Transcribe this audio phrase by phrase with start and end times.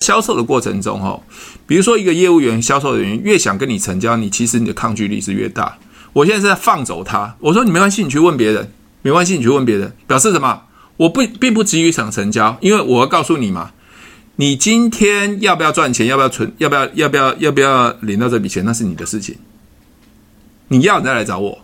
[0.00, 1.20] 销售的过程中，哈，
[1.66, 5.76] 比如说一个业务员、销售人员越想跟你成交，你其实你的抗拒力是越大。
[6.14, 10.62] 我现在是在放走他，我说你没关系，你去问别人，没关系，你去问别人，表示什么？
[10.96, 13.72] 我不并不急于想成交，因为我要告诉你嘛，
[14.36, 19.36] 你今天要不要赚钱，要不要存，要不要要不要要不要领到这笔钱，那是你的事情。
[20.68, 21.58] 你要你再来找我。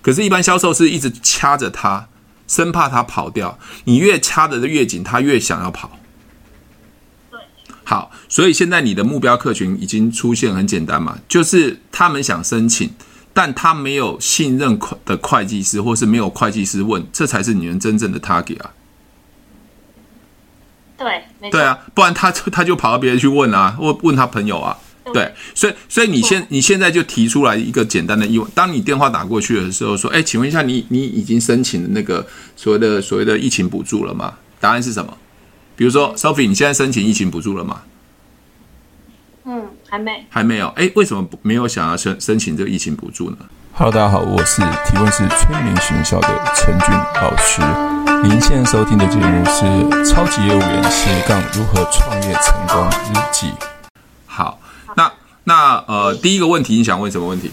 [0.00, 2.08] 可是，一般销售是一直掐着他，
[2.48, 3.58] 生怕他跑掉。
[3.84, 5.98] 你越掐得越紧，他越想要跑。
[7.92, 12.88] 好，所以现在你的目标客群已经出现，很简单嘛，就是他们想申请，
[13.34, 18.70] 但他没有信任的会计师，或是没有会计师问，这才是你们真正的 target 啊。
[20.96, 21.58] 对，没错。
[21.58, 24.78] 对啊，不然他他就跑到别人去问啊，问问他朋友啊。
[25.12, 34.32] 对，所以所以你现你现在就提出来一个简单的疑问，当你电话打过去的时候，说，哎，请问一下，你你已经申请那个所谓的所谓的疫情补助了吗？
[34.58, 35.14] 答案是什么？
[35.82, 37.82] 比如说，Sophie，你现在申请疫情补助了吗？
[39.42, 40.68] 嗯，还没，还没有。
[40.76, 43.38] 哎，为什么没有想要申申请这个疫情补助呢
[43.72, 47.60] ？Hello，大家好，我是提问是催眠学校的陈俊老师。
[48.22, 49.64] 您现在收听的节目是
[50.08, 53.48] 《超级业务员斜杠如何创业成功日记》。
[54.24, 54.60] 好，
[54.94, 57.50] 那那呃，第一个问题，你想问什么问题？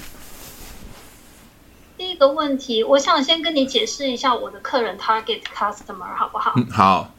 [1.97, 6.53] 第一个问题，我想先跟你解释一下我的客人 target customer 好不好？
[6.57, 7.09] 嗯，好。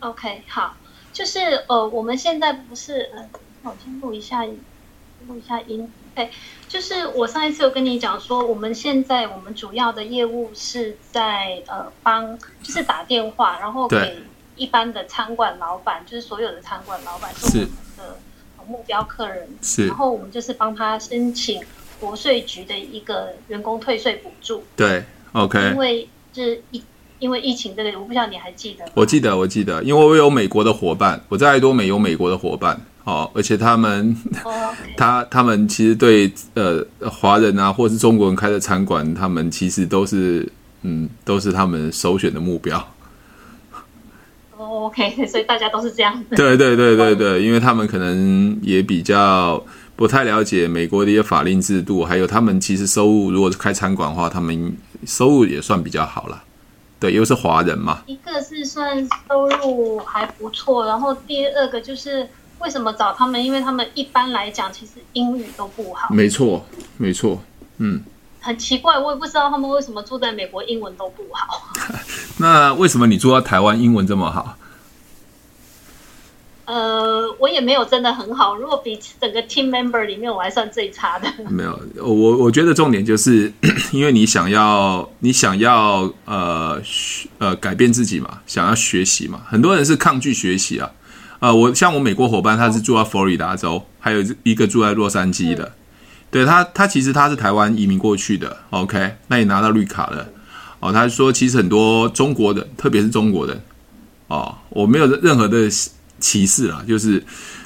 [0.00, 0.76] OK，好，
[1.12, 3.28] 就是呃，我们现在不是呃，
[3.62, 5.90] 那我先录一下，录一下音。
[6.14, 6.30] 对，
[6.68, 14.22] 就是我上一次有跟你讲说，我们现在我们主要的业务是在呃帮，就是打电话，然后给
[14.54, 18.16] 一般的餐馆老板，就是所有的餐馆老板是我们的
[18.68, 21.60] 目标客人，是，然后我们就是帮他申请
[21.98, 24.62] 国税局的一个员工退税补助。
[24.76, 26.80] 对，OK，因为是一。
[27.18, 28.84] 因为疫情这个，我不知道你还记得？
[28.94, 34.54] 我记得，我记得，因为我有美国的伙伴，我在爱多美有美国的伙伴，哦，而且他们，oh.
[34.96, 40.50] 他他们其实对呃华人啊，或是中国人开的餐馆，他们其实都是
[40.82, 42.78] 嗯，都是他们首选的目标。
[44.56, 46.36] 哦、oh,，OK， 所以大家都是这样子。
[46.36, 49.60] 对对对对对，因为他们可能也比较
[49.96, 56.44] 不太了解美国的一些法令制度，还有他们其实收入，如果是开餐馆的话，他们收入也算比较好了。
[57.00, 58.02] 对，又是华人嘛。
[58.06, 62.28] 一个是算收入还不错，然后第二个就是
[62.58, 63.44] 为什么找他们？
[63.44, 66.12] 因为他们一般来讲其实英语都不好。
[66.12, 66.64] 没错，
[66.96, 67.40] 没错，
[67.78, 68.02] 嗯。
[68.40, 71.68] 很奇怪，我也不知道他们为什么住在美国英文都不好。
[72.38, 74.56] 那为什么你住在台湾英文这么好？
[76.68, 78.54] 呃，我也没有真的很好。
[78.54, 81.26] 如果比整个 team member 里面，我还算最差的。
[81.48, 83.50] 没有，我我觉得重点就是，
[83.90, 86.78] 因为你想要，你想要呃
[87.38, 89.40] 呃改变自己嘛，想要学习嘛。
[89.48, 90.90] 很多人是抗拒学习啊。
[91.38, 95.72] 呃，我像我美国伙伴，他是住在佛罗里达州，还有一个住在洛杉矶的。
[96.30, 98.54] 对他，他其实他是台湾移民过去的。
[98.68, 100.28] OK，那也拿到绿卡了。
[100.80, 103.58] 哦，他说其实很多中国人，特别是中国人，
[104.26, 105.70] 哦，我没有任何的。
[106.20, 107.22] 歧视啊，就是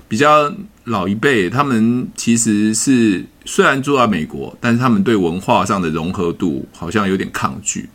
[0.09, 0.53] 比较
[0.85, 7.89] 老一辈，他们其实是虽然住在美国，但是他们对文化上的融合度好像有点抗拒。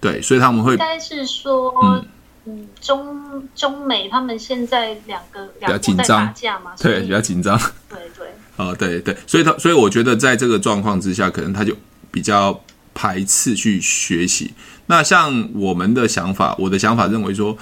[0.00, 2.06] 对，所以他们会应该是说，嗯，
[2.46, 7.58] 嗯中中美他们现在两个比较紧张打架嘛，对，比较紧张。
[7.88, 11.76] 对对，啊，对对，所以他所以我觉得在这个状况之下，可能他就
[12.10, 12.58] 比较
[12.94, 14.52] 排斥去学习。
[14.86, 17.58] 那像我们的想法，我的想法认为说。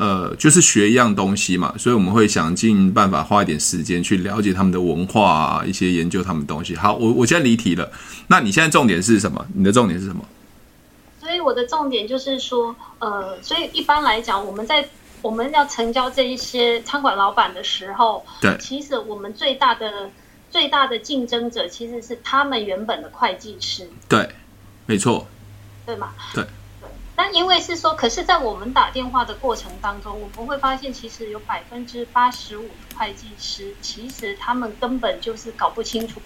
[0.00, 6.74] 呃，就是学一样东西嘛，所以我们会想尽办法花一点时间去了解他们的文化啊，一些研究他们的东西。
[6.74, 7.92] 好，我我现在离题了，
[8.28, 9.46] 那你现在重点是什么？
[9.54, 10.24] 你的重点是什么？
[11.20, 14.88] 所以我的重点就是说，呃，所以一般来讲，我们在
[15.20, 20.10] 我们要成交这一些餐馆老板的时候，对，其实我们最大的
[20.50, 23.86] 最大的竞争者其实是他们原本的会计师。
[24.08, 24.26] 对，
[24.86, 25.26] 没错，
[25.84, 26.12] 对吗？
[26.34, 26.42] 对。
[27.20, 36.18] 那因为是说，可是，在我们打电话的过程当中，我们会发现，其实有百分之八十五的会计师，其实他们根本就是搞不清楚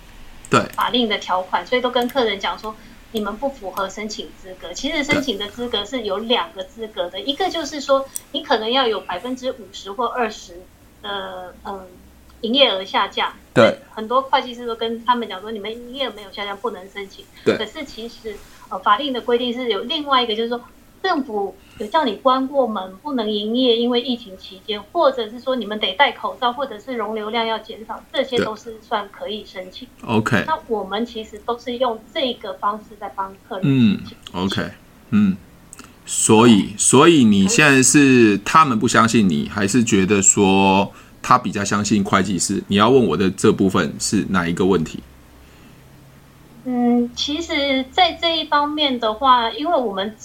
[0.48, 2.76] 对法令的条款，所以都跟客人讲说，
[3.10, 4.72] 你们不符合申请资格。
[4.72, 10.62] 其实申请的资格是有两个资格的，一个就是说，你可能要有百分之五十或二十
[11.02, 11.88] 的嗯
[12.42, 13.32] 营业额下降。
[13.52, 17.24] 对，很多会计师都跟他们讲说，你们营业额没有下降，不能申请。
[17.44, 18.36] 对，可是其实
[18.68, 20.60] 呃法令的规定是有另外一个，就是说。
[21.04, 29.86] 政府有叫你关过门，不能营业，因为疫情期间，或者是说你们得戴口罩，或者是容流量要减少，这些都是算可以申请。
[30.06, 33.64] OK，那我们其实都是用这个方式在帮客人。
[33.64, 34.00] 嗯
[34.32, 34.70] ，OK，
[35.10, 35.36] 嗯，
[36.06, 40.90] 所以，所以你现在是他们不相信你，还是觉得说
[41.20, 42.64] 他比较相信会计师？
[42.68, 45.00] 你要问我的这部分是哪一个问题？
[46.64, 50.16] 嗯，其实，在这一方面的话，因为我们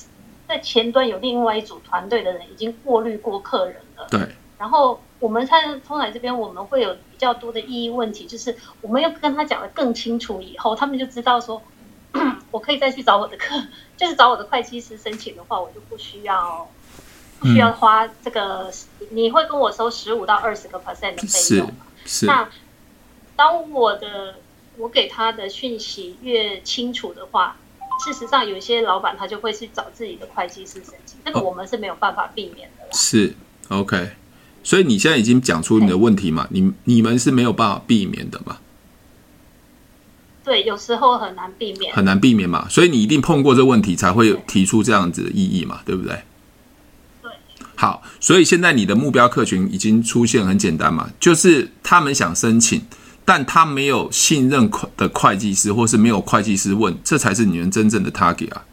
[0.49, 4.19] 在前端有另外一组团队的人已经过滤过客人了，对。
[4.57, 11.61] 然后我们在通来这边，我们会有比较多的意义问题，就是我们要跟他讲得更清楚以后，他们就知道说，
[12.49, 13.55] 我可以再去找我的客，
[13.95, 16.67] 就是找我的会计师申请的话，我就不需要
[17.39, 21.71] 不需要花这个，嗯、你会跟我收十五到二十个 percent 的费用。
[22.05, 22.25] 是。
[22.25, 22.25] 是。
[22.25, 22.49] 那
[23.35, 24.33] 当我的。
[24.77, 27.57] 我给他的讯息越清楚的话，
[28.03, 32.85] 事实上有一些老板他就会去找自己的会计师申请，这个我们是没有办法避免的。
[32.93, 33.35] 是
[33.67, 34.11] ，OK。
[34.63, 36.47] 所以你现在已经讲出你的问题嘛？
[36.51, 38.57] 你你们是没有办法避免的嘛？
[40.43, 42.67] 对，有时候很难避免，很难避免嘛。
[42.69, 46.21] 所以你一定碰过这个问题，才会提出这样子的异议嘛，对不对？
[47.21, 47.31] 对。
[47.75, 52.81] 好，所以现在你的目标客群已经出现，很简单嘛，就是他们想申请。
[53.29, 54.67] 但他没有信任
[54.97, 58.65] 的会计师，或是没有会计师问，这才是你们真正的 target 啊。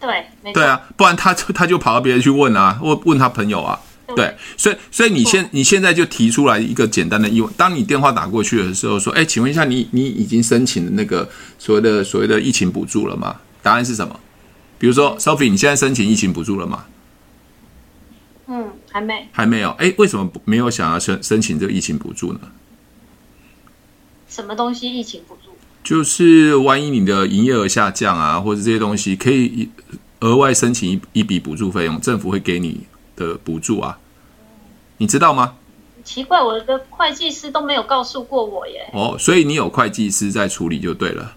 [0.00, 3.78] 对，对啊，不然他他就跑到别人去问啊，问问他朋友啊。
[4.16, 11.28] 对，所以所以你现你现在就提出来一个简单的疑问：当你电话打过去的时候，说，哎，请问一下，你你已经申请了那个
[11.58, 13.36] 所谓的所谓的疫情补助了吗？
[13.62, 14.18] 答案是什么？
[14.78, 16.86] 比如说，Sophie，你现在申请疫情补助了吗？
[18.46, 19.70] 嗯，还没，还没有。
[19.72, 22.40] 哎，为什么没有想要申申请这个疫情补助呢？
[24.28, 25.50] 什么东西疫情补助？
[25.82, 29.68] 就是万一你的营业额下降啊，或者这些东西，可以
[30.20, 32.82] 额外申请一一笔补助费用，政府会给你
[33.16, 33.98] 的补助啊，
[34.98, 35.56] 你知道吗？
[36.04, 38.90] 奇怪，我的会计师都没有告诉过我耶。
[38.92, 41.36] 哦，所以你有会计师在处理就对了。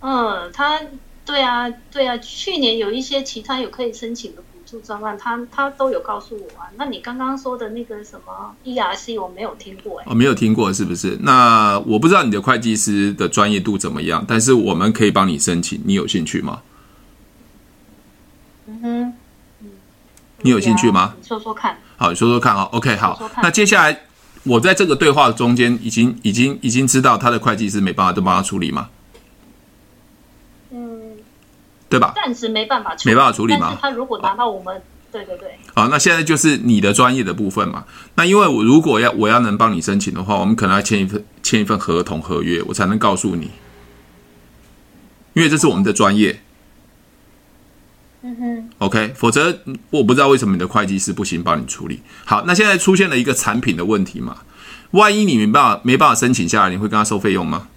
[0.00, 0.80] 嗯，他
[1.24, 4.42] 对啊，对啊，去年有一些其他有可以申请的。
[4.66, 6.68] 助专案，他他都有告诉我啊。
[6.76, 10.10] 那你刚刚说的那个什么 ERC，我没有听过哎、欸。
[10.10, 11.16] 哦，没有听过是不是？
[11.22, 16.60] 那我不知道你的会计师的专业度怎么样，但是我们可以帮你申请，你有兴趣吗？
[18.66, 19.12] 嗯哼，
[19.60, 19.68] 嗯，
[20.42, 21.14] 你有兴趣吗？
[21.20, 21.78] 你说说看。
[21.96, 22.64] 好，你说说看啊。
[22.72, 23.16] OK，好。
[23.16, 24.00] 说说那接下来，
[24.42, 28.88] 我在这个对话中间已经已经已经知道他的会计师没办法都帮他处理吗？
[31.88, 32.12] 对吧？
[32.16, 33.78] 暂时没办法处理，没办法处理吗？
[33.80, 35.58] 他如果拿到我们，对对对。
[35.74, 37.84] 好，那现在就是你的专业的部分嘛。
[38.16, 43.50] 那因为我如果要我要能帮你申请的话，我们可能要签一份签一份合同合约，我才能告诉你，
[45.34, 46.40] 因为这是我们的专业。
[48.22, 48.70] 嗯哼。
[48.78, 49.60] OK，否则
[49.90, 52.02] 我不知道为什么你的会计师不行帮你处理。
[52.24, 54.38] 好，那现在出现了一个产品的问题嘛？
[54.92, 57.68] 万一你没办法没办法申请下来，你会跟他收费用吗？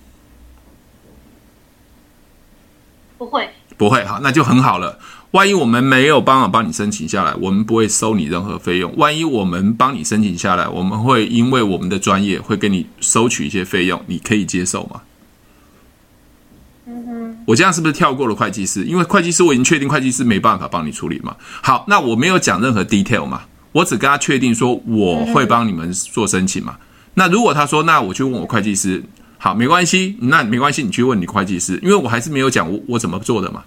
[3.18, 3.50] 不会。
[3.80, 5.00] 不会，好，那就很好了。
[5.32, 8.94] 万一我们没有办法帮你申请下来，我们不会收你任何费用。
[8.98, 15.02] 万一我们帮你申请下来，我们会因为我们的专业会跟你收取一些费用，你可以接受吗？
[16.88, 18.84] 嗯哼，我这样是不是跳过了会计师？
[18.84, 21.38] 因为会计师我已经确定会计师没办法帮你处理嘛。
[21.62, 26.76] 好，那我没有讲任何 detail 嘛，我只跟他确定说我会帮你们做申请嘛。
[27.14, 29.02] 那如果他说，那我去问我会计师。
[29.42, 33.64] 好，没关系，那没关系，你去问你会计师，因为我还是没有讲我我怎么做的嘛，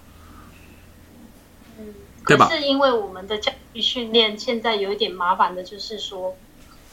[1.79, 1.95] 嗯，
[2.27, 2.47] 对吧？
[2.51, 6.35] 是因为我们的教育训练现在有一点麻烦的，就是说，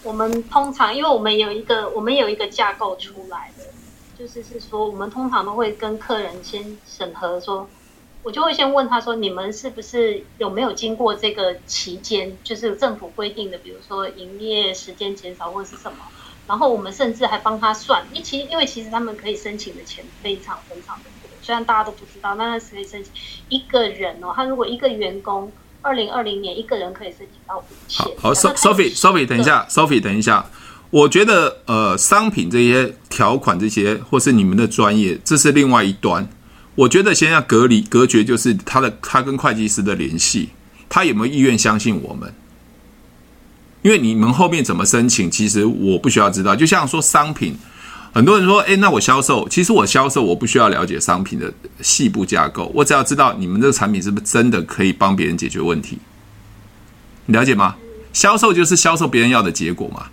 [0.02, 3.64] 我们通常因为我们有一个我们有一个架构出来的，
[4.18, 7.70] 就是是说，我们通常都会跟客人先审核说，说
[8.22, 15.98] 我就会先问他说，你们是不是有没有经过这个期间，就是政府规定的，比如说营业时间减少或者是什么？
[16.46, 23.12] 然后我们甚至还帮他算，因其因为其实他们可以申请的钱非常非常的多，虽然大家都不知道，但是可以申请
[23.48, 28.04] 一个人哦，他如果一个员工，二零二零年一个人可以申请到五千。
[28.18, 30.44] 好，Sophie Sophie，等一下，Sophie，等一下，
[30.90, 36.28] 我觉得呃，商品这些条款这些，或是你们的专业，这是另外一端。
[36.74, 40.48] 我觉得先要隔离隔绝，就是他的他跟会计师的联系，
[40.88, 42.32] 他有没有意愿相信我们？
[43.82, 46.54] 因为你们后面怎么申请，其实我不需要知道。
[46.54, 47.56] 就像说商品，
[48.12, 55.98] 很多人说，诶，那我销售，其实我销售我不需要了解商品的细部架构，我只要知道你们这个产品是不是真的可以帮别人解决问题，
[57.24, 57.76] 你了解吗？
[58.12, 60.08] 销售就是销售别人要的结果嘛。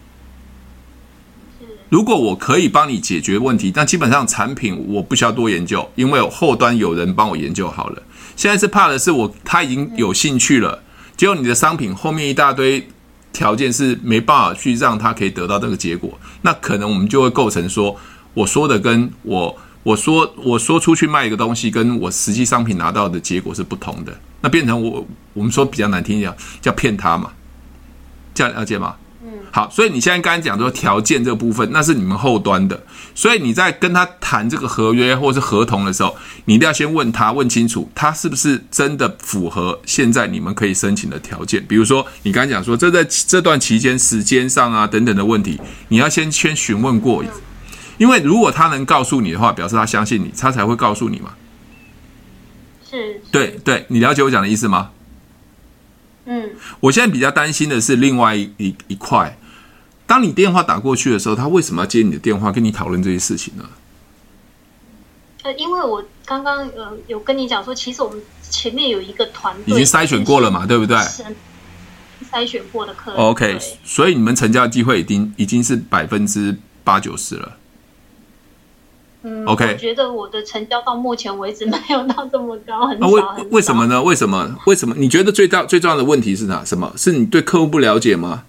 [1.89, 8.01] 如果我可以帮你解决问题，但基本上产品我不需要多研究，因为后端有人帮我研究好了。
[8.37, 10.83] 现在是怕的是我他已经有兴趣了，
[11.17, 12.87] 结果你的商品后面一大堆。
[13.31, 17.95] 条件是没办法去让他可以得到这个结果，那可能我们就会构成说，
[18.33, 27.31] 我说的跟我我说我说出去卖一个东西，跟我实际商品拿到的结果是不同的，那变成我我们说比较难听一点，叫骗他嘛，
[28.33, 28.95] 这样了解吗？
[29.51, 32.81] 好，所以你现在刚才讲说条件这部分，那是你们后端的，
[33.15, 41.65] 所以你在跟他谈这个合约或是合同的时候，你一定要先问他问清楚，他是不是真的符合现在你们可以申请的条件。
[41.67, 47.23] 比如说你刚才讲说这在这段期间时间上啊等等的问题，你要先先询问过，
[47.97, 51.31] 因为如果他能告诉你的话，表示他相信你，他才会告诉你嘛。
[52.89, 54.91] 是，对对，你了解我讲的意思吗？
[56.29, 59.37] 嗯，我现在比较担心的是另外一一一块，
[60.05, 63.63] 当你电话打过去的时候，他为什么要接你的电话跟你讨论这些事情呢？
[65.43, 70.97] 呃，因为我刚刚呃有跟你讲说，其实我们前面有一个团队已经筛选过了嘛，对不对？
[72.29, 73.19] 筛选过的客人。
[73.21, 77.55] OK，所以你们成交的机会已经已经是百分之八九十了。
[79.29, 83.07] 嗯，OK，我觉得我的成交到目前为止没有到这么高，很少。
[83.09, 84.01] 为为什么呢？
[84.01, 84.55] 为什么？
[84.65, 84.95] 为什么？
[84.97, 86.63] 你觉得最大最重要的问题是哪？
[86.63, 86.93] 什么？
[86.95, 88.45] 是你对客户不了解吗？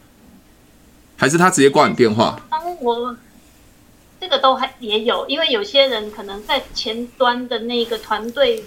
[1.16, 2.40] 还是他直接挂你电话？
[2.48, 3.16] 当我
[4.20, 8.62] 这个都还也有，因为有些人可能在前端的那个团队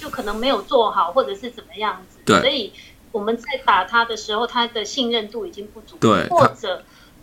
[0.00, 2.18] 就可能没有做好，或者是怎么样子。
[2.24, 2.72] 对，所以
[3.12, 5.96] 我们在打他的时候，他的信任度已经不足。
[6.00, 6.82] 对，或者。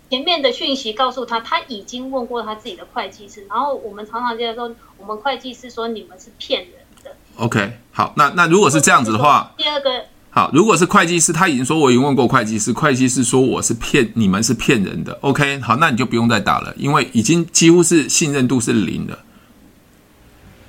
[0.09, 6.71] 前面的讯息告诉他，他已经问过他自己的会计师，然后我们常常见说，我们会计师说你们是骗人
[7.03, 7.11] 的。
[7.35, 15.17] OK，好，那那如果是这样子的话，第二个，好，如果是会计师，他已经说我已经问过会计师，会计师说我是骗你们是骗人的。
[15.19, 19.19] OK，好，那你就不用再打了，因为已经几乎是信任度是零了。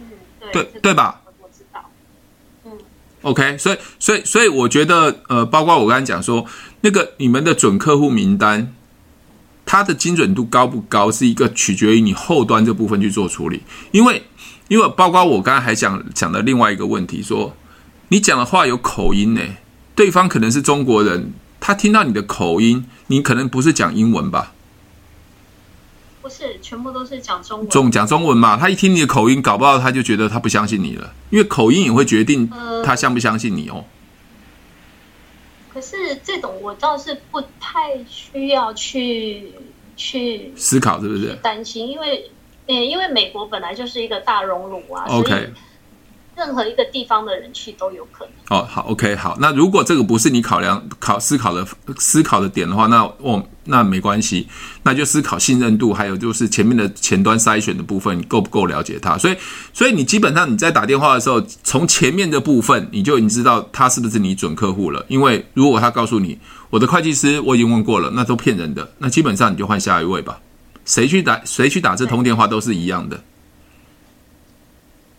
[0.00, 0.06] 嗯，
[0.52, 1.22] 对，对对吧？
[1.40, 1.80] 我知道。
[2.64, 2.72] 嗯
[3.22, 6.44] ，OK，所以所以所以我觉得呃，包括我刚才讲说
[6.80, 8.74] 那个你们的准客户名单。
[9.70, 13.60] 它的精准度高不高，是一个取决于你后端这部分去做处理。
[13.90, 14.22] 因为，
[14.68, 17.54] 因为包括我刚才还讲讲的另外一个问题，说
[18.08, 19.42] 你讲的话有口音呢，
[19.94, 24.54] 对方可能是中国人，他听到你的口音，你可能不是讲英文吧？
[26.22, 27.68] 不是，全部都是讲中文。
[27.68, 32.50] 中讲中文嘛，他一听你的口音，搞不好他就觉得他不相信你了，因为口音也会决定
[32.82, 33.84] 他相不相信你哦。
[35.78, 39.52] 可是这种我倒是不太需要去
[39.96, 41.38] 去思考，是不是？
[41.40, 42.28] 担心，因为，
[42.66, 45.04] 呃，因为美国本来就是一个大熔炉啊。
[45.08, 45.52] OK。
[46.38, 48.58] 任何一个地方的人去都有可能。
[48.58, 49.36] 哦，好，OK，好。
[49.40, 51.66] 那如果这个不是你考量、考思考的
[51.98, 54.46] 思考的点的话，那哦，那没关系，
[54.84, 59.18] 那就思考信任度，还有就是前面的前端筛选的部分，你够不够了解他？
[59.18, 59.36] 所以，
[59.74, 65.04] 所以你基本上你在打电话的时候，从前面的部分你就已经知道他是不是你准客户了。
[65.08, 66.38] 因为如果他告诉你
[66.70, 70.38] 我的会计师我已经问过了，那都骗人的，那基本上你就换下一位吧。
[70.84, 73.20] 谁去打谁去打这通电话都是一样的。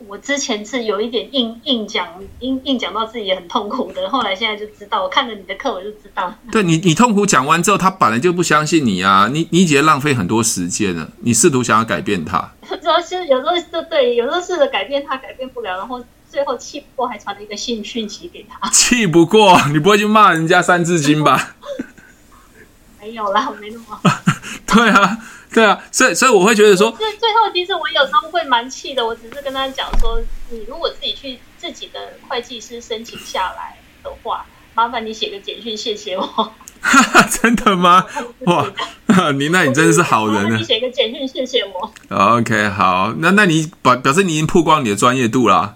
[0.09, 2.07] 我之前是有一点硬硬讲，
[2.39, 6.33] 硬硬讲到自己也很痛苦的，后来现在就知道，我看了你的课我就知道。
[6.51, 12.51] 对你，你痛苦讲完之后，他本来就不相信你啊，你你已经浪费很多时间了，你试图想要改变他。
[12.81, 18.67] 主要是有时候就对，有时候试着改变他，改变不了，然后最后气不过，还传了一个信讯息给他。
[18.73, 21.55] 气不过，你不会去骂人家三字经吧？
[22.99, 23.85] 没有啦，我没那么。
[24.65, 25.19] 对啊。
[25.51, 29.05] 对啊，所以所以我会觉得说，最最后其实我有时候会蛮气的。
[29.05, 36.53] 我只是跟他讲说，你如果自己去自己的会计师申请下来的话，麻烦你写个简讯谢谢我。
[37.41, 38.05] 真的吗？
[38.45, 38.65] 哇，
[39.37, 40.57] 你那你真的是好人呢。
[40.57, 41.91] 你写个简讯谢谢我。
[42.09, 45.75] OK，好，那那你表表示你已经曝光你的专业度了，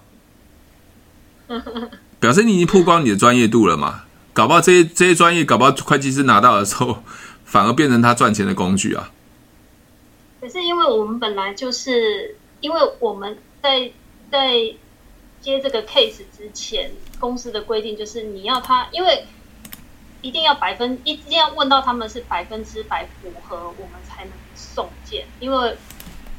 [2.21, 4.03] 表示你已经曝光你的专业度了嘛？
[4.33, 7.03] 搞不好这些这些专业，搞不好会计师拿到的时候，
[7.43, 9.09] 反而变成他赚钱的工具啊。
[10.43, 13.89] 可是因为我们本来就是，因为我们在
[14.29, 14.73] 在
[15.39, 19.23] 接这个 case 之前，公司的规定就是你要他，因为
[20.21, 25.25] 一定要百分，一定要问到他们是百分之百符合，我们才能送件。
[25.39, 25.77] 因为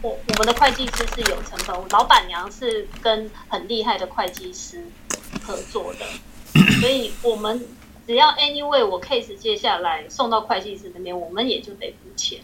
[0.02, 4.84] 我我们的会计师是有成本，老板娘是跟很厉害的会计师
[5.46, 6.04] 合作的，
[6.78, 7.66] 所以我们
[8.06, 12.40] 只要 anyway 我 case 接下来送到会计师那边，我们也就得付钱。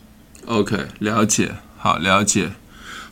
[0.47, 2.51] OK，了解，好了解，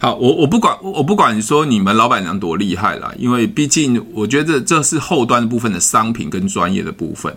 [0.01, 7.37] 好，我我不管，我不管你说你们老板娘多厉害啦，因为毕竟我觉得这是后端部分的商品跟专业的部分。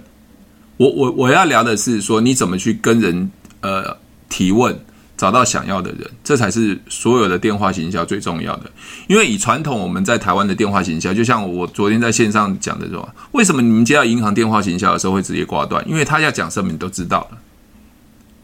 [0.78, 3.30] 我我我要聊的是说你怎么去跟人
[3.60, 3.96] 呃
[4.28, 4.76] 提问，
[5.16, 8.72] 找到想要的人，这才是所有的电话行销最重要的。
[9.08, 15.88] 因为以传统我们在台湾的电话行销，就像我昨天在线上讲的说，为什么你们接到银行电话行销的时候会直接挂断？
[15.88, 17.38] 因为他要讲什么你都知道了，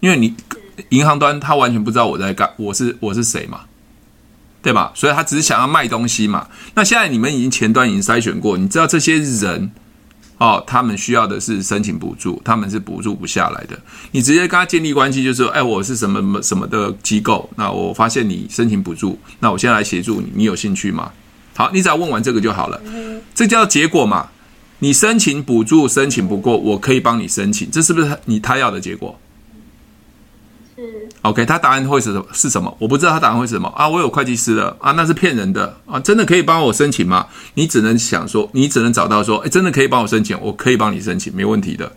[0.01, 0.35] 因为你。
[0.89, 3.61] 银行端他完全不知道我在干，我是我是谁嘛，
[4.61, 4.91] 对吧？
[4.95, 6.47] 所以他只是想要卖东西嘛。
[6.75, 9.71] 那现在你们已经前端已经筛选过，你知道这些人
[10.37, 13.79] 哦，他们需要的是申请补助，他们是补助不下来的。
[14.11, 21.11] 你直接跟他建立关系，就是说，哎，我是什么什么的机构，那我发现你申请补助，那我现在来协助你，你有兴趣吗？
[21.55, 22.79] 好，你只要问完这个就好了。
[23.33, 24.29] 这叫结果嘛？
[24.77, 29.19] 你申请补助申请不过，我可以帮你申请，这是不是你他要的结果？
[30.77, 31.09] 是。
[31.23, 32.25] OK，他答案会是什么？
[32.31, 32.73] 是什么？
[32.79, 33.89] 我不知道他答案会是什么啊！
[33.89, 35.99] 我有会计师的啊，那是骗人的啊！
[35.99, 37.27] 真的可以帮我申请吗？
[37.55, 41.91] 你只能想说，你只能找到说，哎，真的可以帮我申请，我可以帮你申请，没问题的。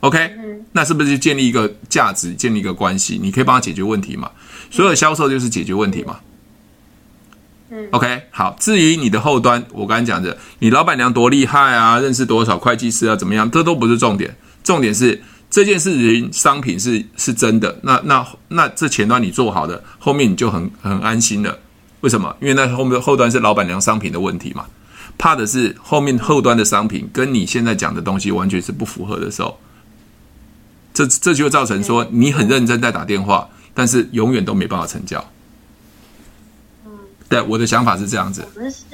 [0.00, 0.30] OK，
[0.72, 3.18] 那是不是就建立一个价值，建立一个关系？
[3.20, 4.30] 你可以帮他解决问题嘛？
[4.70, 6.18] 所有销售就是解决问题嘛？
[7.70, 8.54] 嗯，OK，好。
[8.60, 14.36] 至于你的后端，我刚才讲的，你老板娘多厉害啊，认识多少会计师啊，怎么样，这都不是重点。
[14.62, 17.78] 重点是这件事情，商品是是真的。
[17.82, 21.58] 那那那这前端你做好的，后面你就很很安心了。
[22.00, 22.36] 为什么？
[22.40, 24.66] 因为那后面后端是老板娘商品的问题嘛。
[25.18, 29.58] 怕的是后面后端的商品跟你现在讲的东西完全是不符合的时候，
[30.92, 35.24] 这这就造成说你很认真在打电话，但是永远都没办法成交。
[37.30, 38.46] 对，我的想法是这样子。
[38.54, 38.84] 我们是，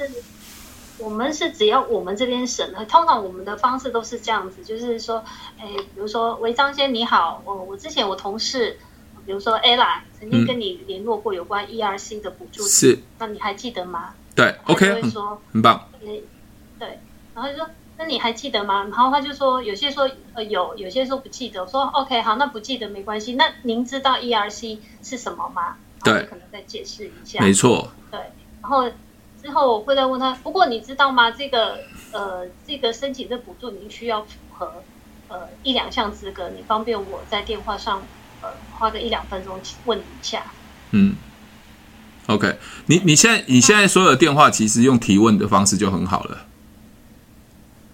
[1.03, 5.23] 我们是只要我们这边审核，通常我们的方式都是这样子，就是说，
[5.59, 8.77] 哎，比如说，喂，张先你好，我我之前我同事，
[9.25, 14.13] 比如说 Ella 曾经跟你联络过有关 ERC 的补助，是，那你还记得吗？
[14.33, 15.89] 对，OK，会说、嗯、很棒。
[16.79, 16.99] 对，
[17.35, 18.83] 然后就说，那你还记得吗？
[18.85, 21.61] 然后他就说，有些说呃有，有些说不记得。
[21.61, 23.33] 我说 OK，好，那不记得没关系。
[23.33, 25.75] 那您知道 ERC 是什么吗？
[26.03, 27.39] 对，可能再解释一下。
[27.41, 27.89] 没错。
[28.09, 28.19] 对，
[28.61, 28.89] 然后
[29.43, 30.33] 之后我会再问他。
[30.35, 31.29] 不过你知道吗？
[31.29, 31.79] 这个
[32.13, 34.81] 呃，这个申请的补助，您需要符合
[35.27, 36.49] 呃一两项资格。
[36.55, 38.01] 你方便我在电话上
[38.41, 40.43] 呃花个一两分钟问你一下。
[40.91, 41.15] 嗯
[42.27, 46.45] ，OK，你你现在你现在所有的电话其实用提问的方式就很好了，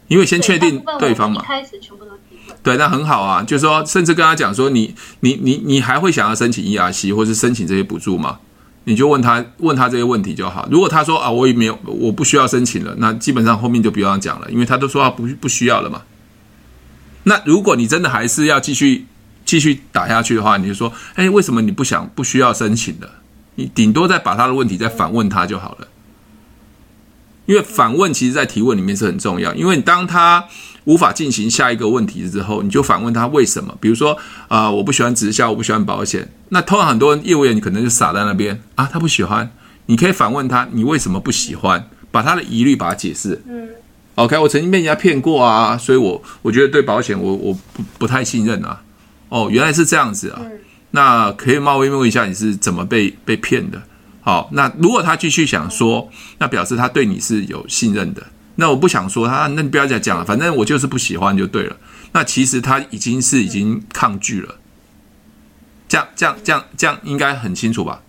[0.08, 1.42] 因为先确定对方嘛。
[1.42, 2.58] 一开始全部都提问。
[2.62, 3.42] 对，那很好啊。
[3.42, 8.40] 就是说，甚至跟他讲说，你你你你还会想要申请 ERC 或是申请这些补助吗？
[8.90, 10.68] 你就问他问他这些问题就好。
[10.72, 16.02] 如果他说啊，我也没有，我不需要申请了，那基本上后面就不用讲了，因为他都说他不不需要了嘛。
[17.22, 19.06] 那如果你真的还是要继续
[19.46, 23.08] 继续打下去的话，你就说，哎，为什么你不想不需要申请了？
[23.54, 25.88] 你顶多再把他的问题再反问他就好了。
[27.46, 30.46] 因为反问其实，在提问里面是很重要，因为当他。
[30.86, 33.76] 无法进行下一个问题之后，你就反问他为什么？
[33.80, 34.14] 比如说，
[34.48, 36.28] 啊、呃，我不喜欢直销，我不喜欢保险。
[36.50, 39.52] 那通常很多业务员你可能就傻在那边啊，他不喜欢。
[39.86, 41.90] 你可以反问他，你为什么不喜欢？
[42.12, 43.40] 把他的疑虑把它解释。
[43.48, 43.70] 嗯
[44.16, 48.82] ，OK，我曾经被人家骗过啊，所以我我觉得对保险我我不不太信任啊。
[49.30, 50.42] 哦，原来是这样子啊。
[50.92, 53.80] 那可以冒昧问一下，你是怎么被被骗的？
[54.22, 58.24] 好，那如果他继续想说，那表示他对你是有信任的。
[58.60, 61.78] 那我不想说他，那你不要再讲了，反正我就是不喜欢就对了。
[62.12, 64.56] 那其实他已经是已经抗拒了，
[65.88, 68.02] 这样这样这样这样应该很清楚吧？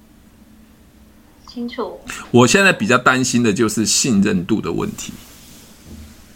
[1.46, 2.00] 清楚。
[2.32, 5.12] 我现在比较担心的就是信任度的问题。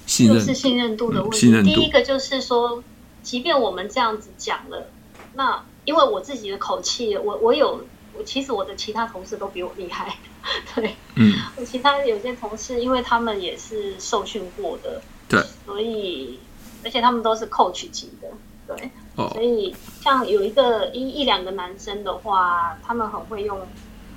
[0.06, 1.38] 信任是信任度的问题。
[1.38, 1.74] 信任度。
[1.74, 2.84] 第一个就是说，
[3.22, 4.88] 即便我们这样子讲了，
[5.34, 7.84] 那因为我自己的口气，我我有，
[8.16, 10.16] 我其实我的其他同事都比我厉害。
[10.74, 16.38] 对，嗯，我其他有些同事，因为他们也是受训过的，对，所以
[16.84, 18.28] 而且他们都是 coach 级的，
[18.66, 23.58] 对，哦，所以像有一个一一两个男生的话，他们很会用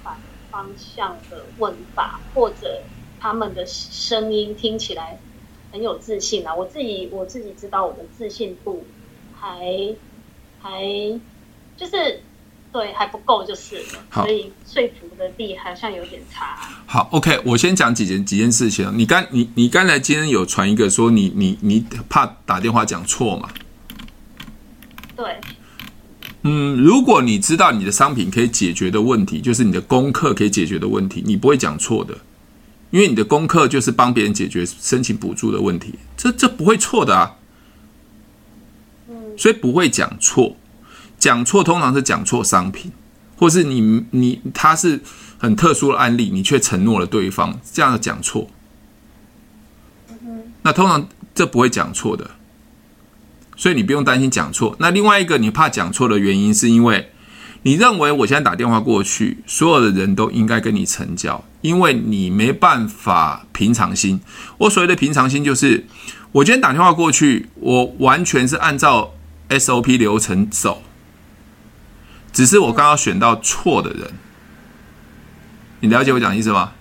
[0.03, 0.17] 反
[0.51, 2.81] 方向的问法，或者
[3.19, 5.17] 他们的声音听起来
[5.71, 6.53] 很有自信啊。
[6.53, 8.85] 我自己我自己知道我的自信度
[9.39, 9.95] 还
[10.61, 10.83] 还
[11.77, 12.21] 就是。
[12.77, 16.55] 对，还不够就是了，所以说服的力好像有点差。
[16.85, 18.93] 好，OK，我先讲几件几件事情。
[18.95, 23.49] 你刚你你刚才今天有传一个说你你你怕打电话讲错嘛？
[25.15, 25.37] 对。
[26.43, 32.15] 嗯，如果你知道你的商品可以解决的问题，就是你的功课可以解决的问题，你不会讲错的，
[32.91, 37.37] 因为你的功课就是帮别人解决申请补助的问题，这这不会错的啊。
[39.09, 39.35] 嗯。
[39.35, 40.55] 所以不会讲错。
[41.19, 42.91] 讲错通常是讲错商品，
[43.36, 45.01] 或是你你他是
[45.38, 48.49] 很特殊的案例，你却承诺了对方，这样的讲错。
[50.63, 52.32] 那通常这不会讲错的，
[53.56, 54.75] 所以你不用担心讲错。
[54.80, 57.10] 那另外一个你怕讲错的原因，是因为
[57.63, 64.19] 你认为我现在打电话过去，所有的人都应该跟你成交，因为你没办法平常心。
[64.58, 65.86] 我所谓的平常心，就是
[66.34, 69.13] 我今天打电话过去，我完全是按照
[69.49, 70.84] SOP 流程走。
[72.38, 74.12] 只是我刚刚选到错的人，
[75.80, 76.73] 你了解我讲的意思吗？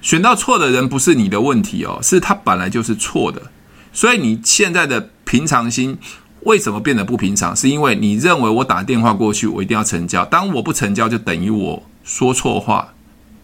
[0.00, 3.52] 选到错的人不是你的问题哦，是他本来就是错的。
[3.92, 5.98] 所以你现在的平常心
[6.44, 7.54] 为什么变得不平常？
[7.54, 10.24] 是因为你认为我打电话过去，我一定要成交。
[10.24, 12.94] 当我不成交，就等于我说错话，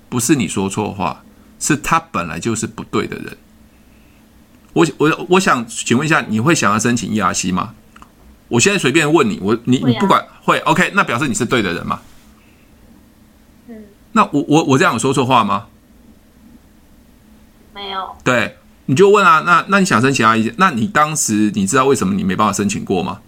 [0.08, 1.22] 不是你说错话，
[1.60, 3.36] 是他本来就是不对的人。
[4.72, 7.74] 我我我想请问一下，你会想要申请 ERC 吗？
[8.48, 12.00] 我现在随便问你，我你你不管会 OK，那表示你是对的人吗？
[13.68, 13.84] 嗯。
[14.12, 15.66] 那我我我这样有说错话吗？
[17.74, 18.16] 没有。
[18.24, 18.56] 对，
[18.86, 20.54] 你就问啊，那那你想申请 ERC？
[20.56, 23.20] 那你当时你知道为什么你没办法申请过吗？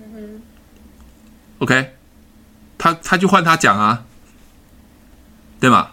[0.00, 0.42] 嗯哼。
[1.58, 1.90] OK，
[2.76, 4.04] 他他就换他讲啊，
[5.58, 5.90] 对吗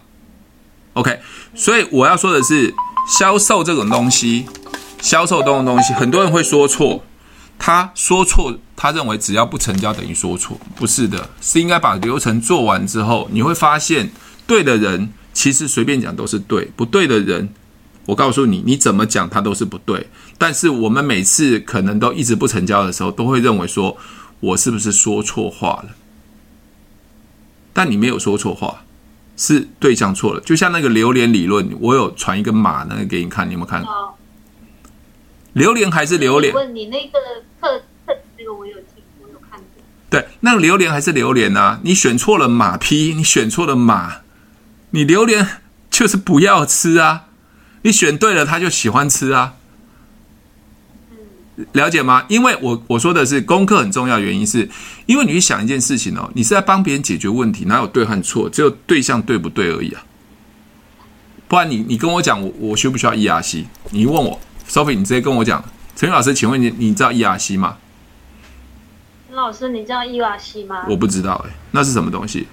[0.94, 1.20] ？OK，
[1.54, 2.74] 所以我要说的是。
[3.06, 4.46] 销售这种东西，
[5.02, 7.04] 销售这种东西，很多人会说错。
[7.66, 14.10] 他说错，他认为只要不成交等于说错，不是的，是应该把流程做完之后，你会发现，
[14.46, 17.48] 对的人其实随便讲都是对，不对的人，
[18.04, 20.10] 我告诉你，你怎么讲他都是不对。
[20.36, 23.96] 但是我们每次可能都一直不成交的时候，都会认为说
[24.40, 25.86] 我是不是说错话了？
[27.72, 28.84] 但你没有说错话。
[29.38, 33.82] 是对象错了，就像那个榴莲理论，我有传一个码那个给你看，你有没有看？
[35.54, 36.52] 榴莲还是榴莲？
[36.52, 37.18] 问你那个
[37.64, 39.82] 特特这个我有听，我有看过。
[40.10, 41.80] 对，那个榴莲还是榴莲啊？
[41.82, 44.16] 你选错了马匹，你选错了马，
[44.90, 45.46] 你榴莲
[45.90, 47.24] 就是不要吃啊！
[47.80, 49.54] 你选对了，他就喜欢吃啊。
[51.72, 52.26] 了解吗？
[52.28, 54.68] 因为我我说的是功课很重要原因是，
[55.06, 58.50] 因为你去想一件事情哦，你是在帮别人解决问题，哪有对和错？
[58.50, 60.04] 只有对象对不对而已啊。
[61.48, 63.64] 不然你你跟我讲，我我需不需要 ERC？
[63.90, 65.64] 你问我，Sophie，你直接跟我讲，
[65.96, 67.76] 陈宇老师，请问你你知道伊瓦西吗？
[69.28, 70.84] 陈老师，你知道伊瓦西吗？
[70.88, 72.48] 我不知道哎、欸，那是什么东西？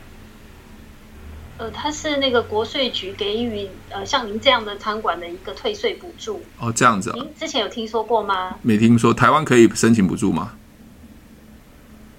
[1.57, 7.13] 呃，它是那个国税局给予呃像您这样的餐馆的一个退税补助哦，这样子、啊。
[7.15, 8.55] 您之前有听说过吗？
[8.61, 10.53] 没听说，台湾可以申请补助吗？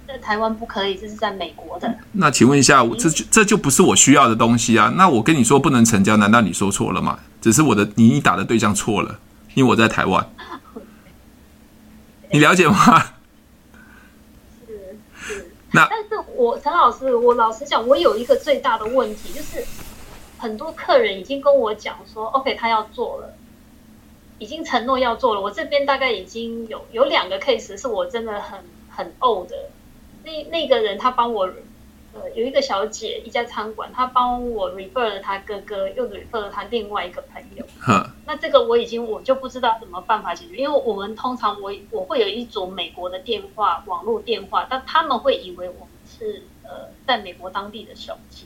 [0.07, 1.97] 在台湾不可以，这是在美国的。
[2.11, 4.93] 那请问一下，这就这就不是我需要的东西啊？
[4.95, 7.19] 那我跟你说不能成交，难道你说错了吗？
[7.41, 9.19] 只是我的你打的对象错了，
[9.55, 10.25] 因为我在台湾。
[12.33, 13.13] 你了解吗？
[15.71, 19.63] 那但是我陈老师，我老实讲，我有一个最大的问题，就是
[20.39, 23.35] 很多客人已经跟我讲说，OK，他要做了，
[24.39, 25.41] 已经承诺要做了。
[25.41, 29.69] 我这边大概已经有有两个 case 是我真的很很怄的。
[30.23, 31.47] 那那个人他帮我，
[32.13, 37.65] 呃，有一个小姐一家餐馆，她帮我 refer 了她哥哥，又 refer 了她另外一个朋友。
[37.79, 48.45] 哈，那这个我已经我就不知道怎么办法解决，因为我们通常我我会有一组美国的电话，网络电话，但他们会以为我们是呃在美国当地的手机，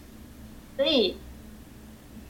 [0.78, 1.18] 所以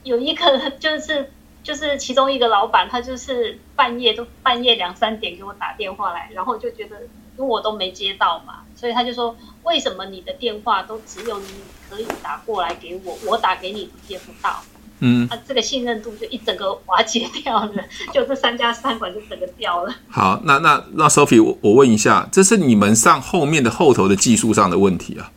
[0.02, 1.30] 有一个 就是
[1.62, 7.02] 就是其中一个老板，他就是半夜都半夜两三点给我打电话来，然后就觉得
[7.38, 8.56] 因为我都没接到嘛。
[8.76, 11.46] 所以他就说：“为什么你的电话都只有你
[11.88, 14.62] 可以打过来给我，我打给你都接不到？”
[15.00, 17.72] 嗯，啊，这个信任度就一整个瓦解掉了，
[18.12, 19.94] 就这三家餐馆就整个掉了。
[20.08, 25.30] 好，那那那 Sophie，我我问一下，这是你们上后面的后头的技术上的问题啊？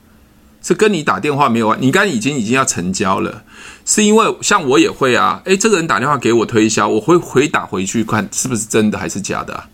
[0.64, 1.78] 是跟你打电话没有啊？
[1.80, 3.44] 你刚已经已经要成交了，
[3.86, 9.70] 是因为像我也会啊，诶，这个人打电话给我推销，我会回打回去看是不是真的还是假的啊？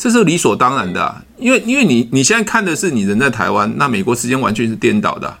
[0.00, 5.36] 这是理所当然的啊，因为因为你你现在看的是你人在台湾，那美国时间完全是颠倒的。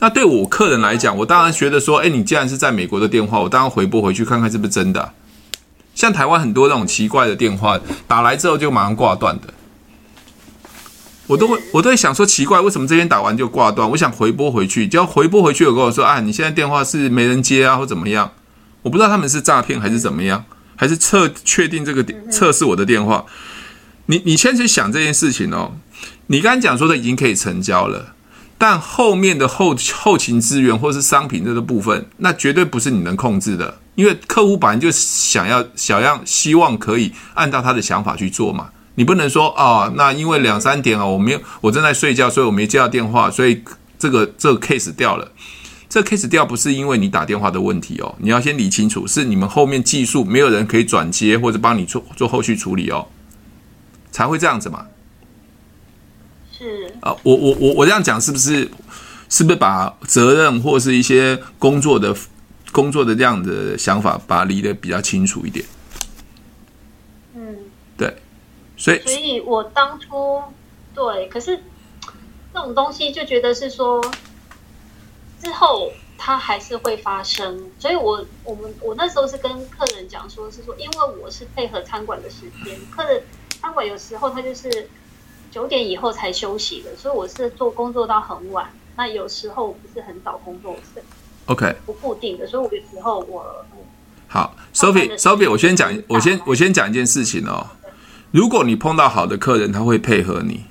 [0.00, 5.12] 那对我客人来讲，我当然觉得说，哎，你既然是在美国的电话，我当然回拨回去看看是不是真的。
[5.94, 9.54] 像台湾很多那种奇怪的电话打来之后就马上挂断的，
[11.28, 13.88] 我都会我都会想说奇怪，为什么这边打完就挂断？
[13.88, 18.32] 我想回拨回去，就要回拨回去，有跟我说，啊，你现在电话是没人接啊，或怎么样？
[18.82, 20.44] 我不知道他们是诈骗还是怎么样，
[20.74, 23.24] 还是测确定这个测试我的电话。
[24.06, 25.72] 你你先去想这件事情哦，
[26.28, 28.14] 你刚才讲说的已经可以成交了，
[28.56, 43.60] 但后面的后后勤资源或是商品这个部分，那绝对不是你能控制的，因为客户本来就想要想要希望可以按照他的想法去做嘛，你不能说啊、哦，那因为两三点哦，我没有我正在睡觉，所以我没接到电话，所以
[43.98, 45.32] 这个这个 case 掉了，
[45.88, 53.08] 这 case 掉不是因为你打电话的问题哦，你要先理清楚，是你们后面技术没有人可以转接或者帮你做做后续处理哦。
[54.16, 54.86] 才会这样子嘛？
[56.50, 58.66] 是啊，我我我我这样讲是不是
[59.28, 62.16] 是不是把责任或是一些工作的
[62.72, 65.66] 工作的这样的想法，把它理得比较清楚一点？
[67.34, 67.58] 嗯，
[67.98, 68.16] 对，
[68.78, 70.42] 所以所以我当初
[70.94, 71.58] 对，可是
[72.54, 74.02] 这种东西就觉得是说
[75.42, 77.70] 之后它还是会发生。
[77.78, 83.22] 所以我我们我那时候是跟客人讲说，是说因为我是配合餐馆的时间，客人
[83.60, 84.88] 餐馆有时候他就是
[85.50, 88.70] 九点以后才休息的，所以我是做工作到很晚。
[88.96, 91.02] 那有时候不是很早工作是
[91.46, 93.64] ，OK，不固定的，所以我有时候我
[94.26, 97.66] 好，Sophie，Sophie，我先讲，我先我先讲一件事情哦。
[98.30, 100.64] 如果你碰到好的客人，他会配合你；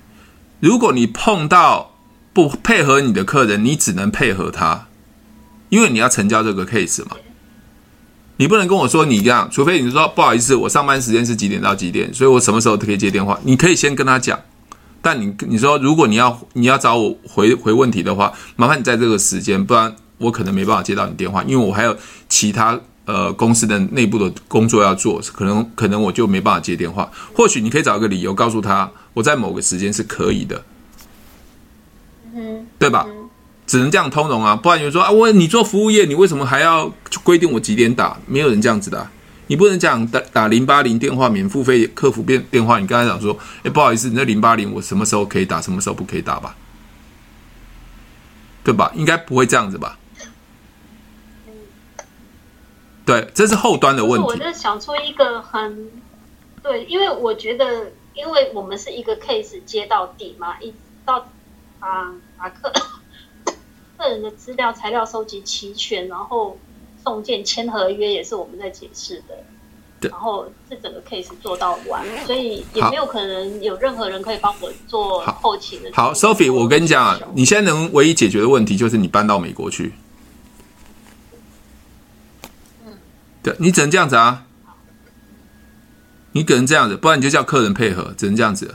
[0.60, 1.96] 如果你碰到
[2.34, 4.88] 不配合你的客人，你只能配合他，
[5.70, 7.18] 因为你要成交这个 case 嘛。
[8.38, 13.40] 你不能跟我说你这样，除非你说不好意思，我上班时间是几点到几点，所以我什么时候都可以接电话。
[13.44, 14.40] 你可以先跟他讲。
[15.02, 21.96] 但你你说，如果你要你要找我回回问题的话，麻烦你在这个时间，不然我可能没办法接到你电话，因为我还有
[22.28, 27.10] 其他呃公司的内部的工作要做，可能可能我就没办法接电话。
[27.36, 30.64] 或许你可以找一个理由告诉他，我在某个时间是可以的，
[32.34, 33.06] 嗯，对吧？
[33.68, 36.92] 只能这样通融啊，不然有人说啊，我你做服务业，你为什么还要
[37.24, 38.18] 规定我几点打？
[38.26, 39.10] 没有人这样子的。
[39.48, 46.56] 你不能讲打打零八零电话免付费客服电电话，你刚才讲说，哎，不好意思，你那零八零我什么时候可以打，什么时候不可以打吧？
[48.64, 48.92] 对吧？
[48.96, 50.00] 应该不会这样子吧？
[53.06, 54.28] 对，这是后端的问题。
[54.28, 55.92] 我在想出一个很
[56.64, 60.74] 对，因为我觉得，因为我们是一个 case 接到底嘛，一
[61.06, 61.30] 到
[61.80, 62.74] 啊把客
[63.98, 66.58] 客人的资料材料收集齐全，然后。
[67.08, 69.38] 送件签合约也是我们在解释的，
[70.00, 75.92] 对，然后这整个 case 做到完，所以也没有可能有任何人可以帮我做后勤的。
[75.94, 79.94] 好，好，Sophie，我跟你讲啊，你现在能唯一解决的问题就是你搬到美国去。
[82.88, 82.94] 嗯，
[83.44, 84.48] 对，你只能这样子啊，
[86.32, 88.74] 你只能这样子，不然你就叫客人配合，只能这样子。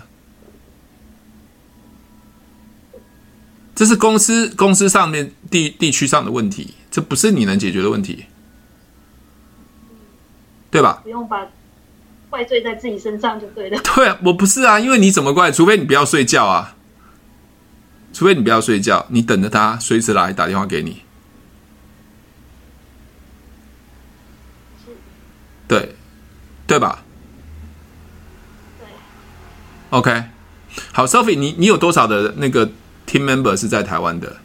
[3.81, 6.75] 这是公司公司上面地地区上的问题。
[6.91, 8.27] 这不是你能解决的问题，
[10.71, 11.01] 对吧？
[11.03, 11.47] 不用把
[12.29, 13.81] 怪罪在自己身上就对了。
[13.97, 15.51] 对啊，我不是啊，因为你怎么怪？
[15.51, 16.77] 除非你不要睡觉啊，
[18.13, 21.01] 除非你不要睡觉，你等着他随时来打电话给你。
[25.67, 25.95] 对，
[26.67, 27.03] 对吧？
[28.79, 28.87] 对。
[29.89, 30.25] OK，
[30.93, 32.71] 好，Sophie，你你有多少的那个
[33.11, 34.37] team member 是在台湾的？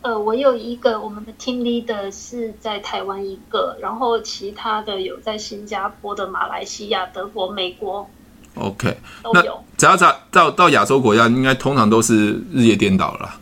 [0.00, 8.08] 呃，我有一个我们的 team leader 是在台湾一个，然后其他的有在新加坡的、马来西亚、德国、美国。
[8.54, 9.62] OK，都有。
[9.76, 13.38] 只要到到到亚洲国家，应该通常都是日夜颠倒了。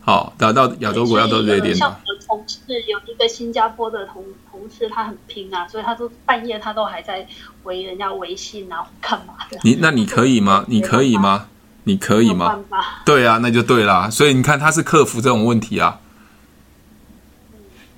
[0.00, 1.78] 好，到到亚洲国家都日夜颠倒。
[1.78, 7.26] 像我的同事有一个新加坡的同同事，他很拼啊，所以他都半夜他都还在
[7.62, 9.58] 回人家微信啊，干嘛的？
[9.62, 10.64] 你那你可以吗？
[10.68, 11.46] 你可以吗？
[11.84, 12.58] 你可以吗？
[13.04, 14.08] 对啊，那就对啦。
[14.10, 16.00] 所以你看，他是克服这种问题啊。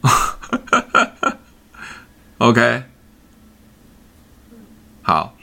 [2.39, 2.83] 嗯、OK，
[5.03, 5.35] 好，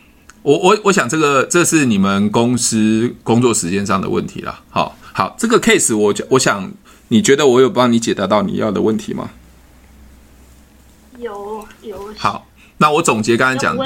[0.43, 4.61] 我我我想这个这是你们公司工作时间上的问题啦。
[4.69, 6.71] 好好，这个 case 我我想
[7.07, 9.31] 你觉得我有帮你解答到你要的问题吗？
[11.17, 12.13] 有有。
[12.17, 12.47] 好。
[12.81, 13.85] 那我总结刚才讲的，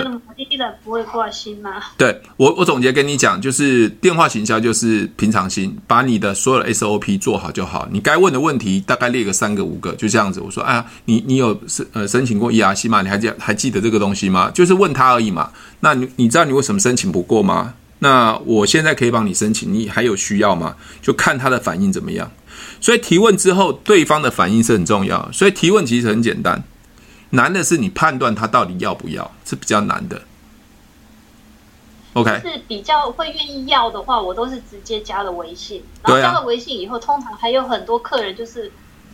[0.85, 1.69] 不会挂心吗？
[1.97, 7.89] 对我，我总结跟你讲，就是电话行销就是平常心，把你的所有的 SOP 做好就好。
[7.91, 10.39] 你该问的问题大概列个三个五个，就这样子。
[10.39, 13.01] 我说，哎呀，你你有申呃申请过 ERC 吗？
[13.01, 14.49] 你还记还记得这个东西吗？
[14.53, 15.51] 就是问他而已嘛。
[15.81, 17.73] 那你你知道你为什么申请不过吗？
[17.99, 20.73] 那我现在可以帮你申请，你还有需要吗？
[21.01, 22.31] 就看他的反应怎么样。
[22.79, 25.29] 所以提问之后，对方的反应是很重要。
[25.33, 26.63] 所以提问其实很简单。
[27.31, 30.21] 难的是你判断他到底要不要，是比较难的。
[32.13, 35.83] OK，是比较会愿意要的话，我都是直接加了微信。
[36.01, 38.71] 然后加了微信以后，通常还有很多客人就是，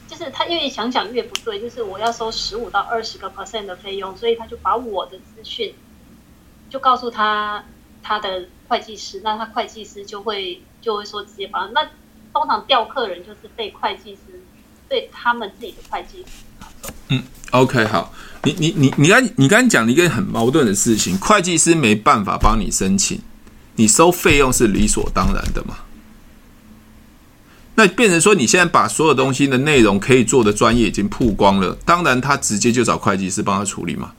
[0.08, 5.74] 就是他越想想越不对，就是我要收十五到二十个 percent 的费用，所以他就把我的资讯
[6.70, 7.66] 就告诉他
[8.04, 11.84] 他的会计师，那他会计师就会就会说直接把那
[12.32, 14.40] 通常调客人就是被会计师
[14.88, 16.44] 对他们自己的会计师
[17.12, 17.22] 嗯。
[17.52, 23.20] OK，好，你你你你刚你刚讲了一个很矛盾的事情，会计师没办法帮你申请，
[23.76, 25.76] 你收费用是理所当然的嘛？
[27.76, 34.14] 那变成说你现在把所有东西的内容可以做的专业已经曝光了，当然他直接就找会计师帮他处理嘛。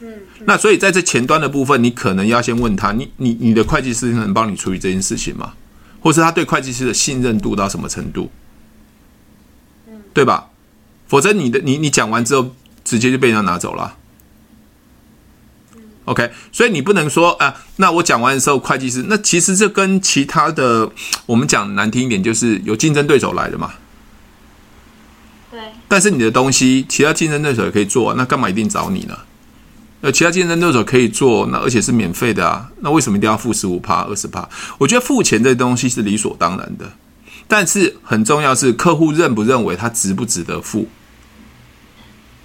[0.00, 0.12] 嗯，
[0.44, 5.54] 那所以在这前端的部分，你可能要先问他，你你你的会计师能帮你处理这件事情吗？
[6.00, 8.30] 或是他对会计师的信任度到什么程度？
[9.88, 10.50] 嗯，对吧？
[11.06, 13.96] 否则你的你你讲完之后，直接就被人家拿走了。
[16.04, 20.88] OK，所以你不能说啊，那我讲完的时候，会计师那其实这跟其他的
[21.26, 23.72] 我们讲难听一点，就是有竞争对手来的嘛。
[25.50, 25.60] 对。
[25.88, 29.18] 但是你的东西，其他竞争对手也可以做，那干嘛一定找你呢？
[30.02, 34.48] 呃，其他竞争对手可以做，那而且是免费的啊，那为什么一定要付十五趴、二十趴？
[34.78, 36.92] 我觉得付钱这东西是理所当然的，
[37.48, 40.88] 但是很重要是客户认不认为他值不值得付。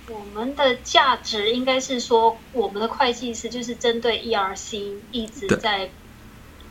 [0.08, 5.90] 我们的价值应该是说，我们的会计师就是针对 ERC 一直在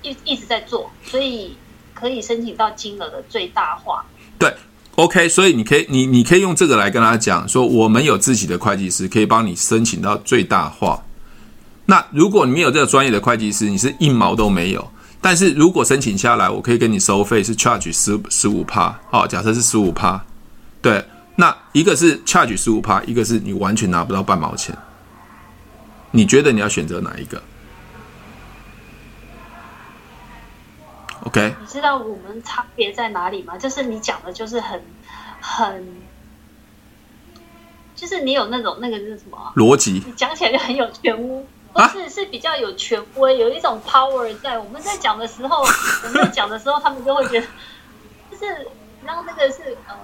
[0.03, 1.57] 一一直在做，所以
[1.93, 4.05] 可以申请到金额的最大化。
[4.38, 4.53] 对
[4.97, 11.05] ，OK，所以你可以你你可以用这个来跟他讲说，我们有自己的会计师可以帮你申请到最大化。
[11.87, 14.90] 那如果你没有这个专业的会计师，你是一毛都没有。
[15.21, 20.25] 但是如果申请下来，我可以跟你收费是 charge 十十五趴，好，假设是十五趴，
[20.81, 21.05] 对。
[21.37, 24.77] 那一个是 charge 十五趴，一个是你完全拿不到半毛钱。
[26.11, 27.43] 你觉得你要选择哪一个
[31.25, 31.55] ？OK？
[31.61, 33.57] 你知道我们差别在哪里吗？
[33.57, 34.83] 就是你讲的，就是很
[35.41, 35.87] 很，
[37.95, 40.03] 就是你有那种那个是什么逻辑？
[40.05, 44.59] 你讲起来就很有权威，不是是比较有权威，有一种 power 在。
[44.59, 47.47] 我们在讲的时候，我们在讲的时候，他们就会觉得，
[48.31, 48.67] 就是
[49.05, 49.95] 让那个是呃。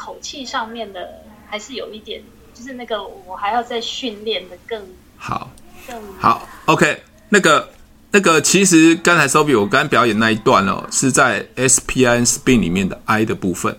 [0.00, 2.22] 口气上面的还是有一点，
[2.54, 4.80] 就是那个我还要再训练的更
[5.16, 5.50] 好，
[5.88, 6.48] 更好。
[6.66, 7.68] OK，那个
[8.12, 13.76] 那个其实刚才 Sophie 我刚刚表演那一段哦，是在 S P I N Spin 里面的 I 的部分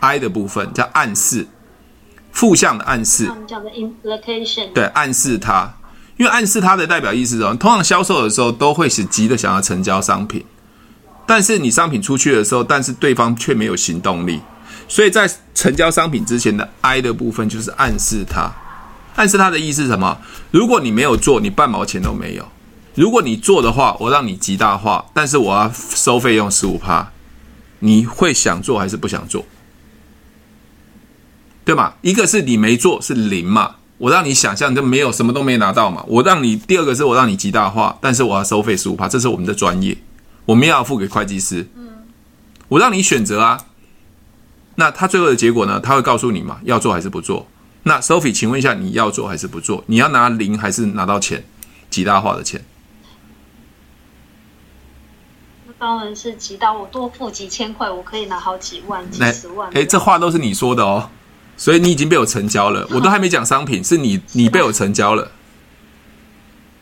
[0.00, 1.46] ，I 的部分叫暗示，
[2.34, 3.26] 负向的暗示。
[3.74, 5.72] implication，对，暗示它，
[6.18, 10.44] 因为暗示它的代表意思哦，通常销售的时候都会是急的想要成交商品，
[11.26, 14.40] 但是你商品出去的时候，但是对方却没有行动力。
[14.86, 18.52] 所以在成交商品之前的 I 的部分就是暗示他，
[19.14, 20.18] 暗示他的意思是什么？
[20.50, 22.44] 如果你没有做，你半毛钱都没有；
[22.94, 27.12] 如果你做的话，我让你极大化，但是我要收费用十五趴，
[27.78, 29.46] 你会想做还是不想做？
[31.64, 31.94] 对吗？
[32.02, 36.04] 一个是你没做是零嘛，我让你想象就没有什么都没拿到嘛。
[36.06, 39.96] 我让你第二个是我让你极大化，但是我要收费十五趴，这是我们的专业，
[40.44, 41.66] 我们要付给会计师。
[42.68, 43.58] 我让你选择啊。
[44.76, 45.78] 那他最后的结果呢？
[45.78, 47.46] 他会告诉你嘛，要做还是不做？
[47.84, 49.84] 那 Sophie，请问一下，你要做还是不做？
[49.86, 51.44] 你要拿零还是拿到钱，
[51.90, 52.64] 极大化的钱？
[55.66, 59.70] 那当然是极大，我多付几千块，我可以拿好几万、几十万。
[59.74, 61.08] 哎，这话都是你说的哦，
[61.56, 62.86] 所以你已经被我成交了。
[62.90, 65.30] 我都还没讲商品，是你，你被我成交了。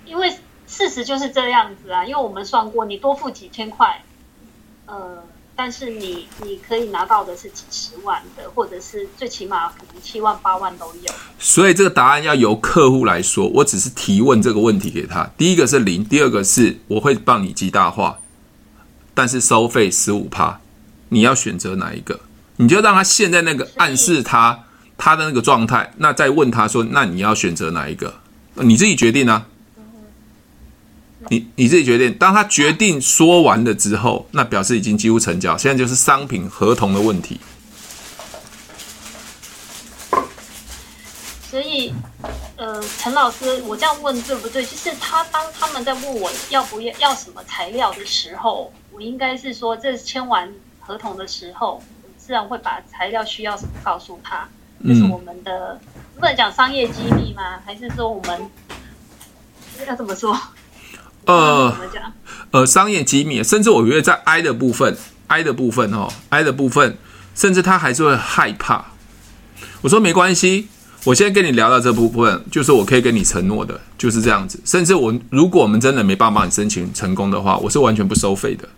[0.07, 0.31] 因为
[0.67, 4.03] 事实就是这样子啊，因为我们算过，你多付几千块，
[4.87, 5.25] 呃。
[5.55, 11.13] 但是你你可以拿到的是几十万的，或者是最起码可能七万八万都有。
[11.39, 15.31] 所以这个答案要由客户来说，我只是提问这个问题给他。
[15.37, 18.19] 第一个是零，第二个是我会帮你极大化，
[19.13, 20.59] 但是收费十五趴，
[21.11, 22.19] 你要选择哪一个？
[22.62, 24.64] 你就让他现在那个暗示他
[24.96, 28.14] 他的那个状态，那再问他说，那你要选择哪一个？
[28.55, 29.46] 你自己决定啊。
[31.29, 32.12] 你你自己决定。
[32.14, 35.59] 当他决定说完了之后，那表示已经几乎成交。
[35.59, 37.40] 现在就是商品合同的问题。
[41.51, 41.92] 所以，
[42.57, 44.64] 呃，陈老师，我这样问对不对？
[44.64, 51.83] 就是他当他们在问我要不要要什么材料的时候，我应该是说，这签完合同的时候，
[52.25, 54.47] 自然会把材料需要什么告诉他。
[54.87, 55.81] 这是我们的，
[56.15, 57.59] 不能讲商业机密吗？
[57.67, 58.41] 还是说我们
[59.87, 60.39] 要怎么说？
[61.25, 61.75] 呃，
[62.53, 66.97] 呃，商业机密，甚至我觉得在 I 的部分，I 的部分哦，I 的部分，
[67.35, 68.87] 甚至他还是会害怕。
[69.81, 70.69] 我说没关系，
[71.05, 74.61] 我现在跟你聊到这部分，就是我可以跟你承诺的，就是这样子。
[74.65, 78.69] 甚至我如果我们真的没办法帮你申请成功的话，我是完全不收费的。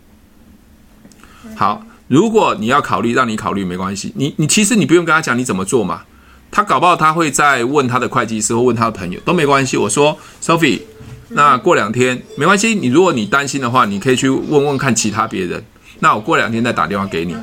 [1.57, 6.03] 好，如果你要考虑，让你考虑没关系，你你其实你不用跟他讲你怎么做嘛，
[6.51, 9.77] 他搞不好他会再问他的会计师或问他的朋友都没关系。
[9.77, 10.81] 我说 Sophie。
[11.31, 15.65] 那过两天没关系，你如果你担心的话，你可以去问问看其他别人。
[15.99, 17.35] 那我过两天再打电话给你。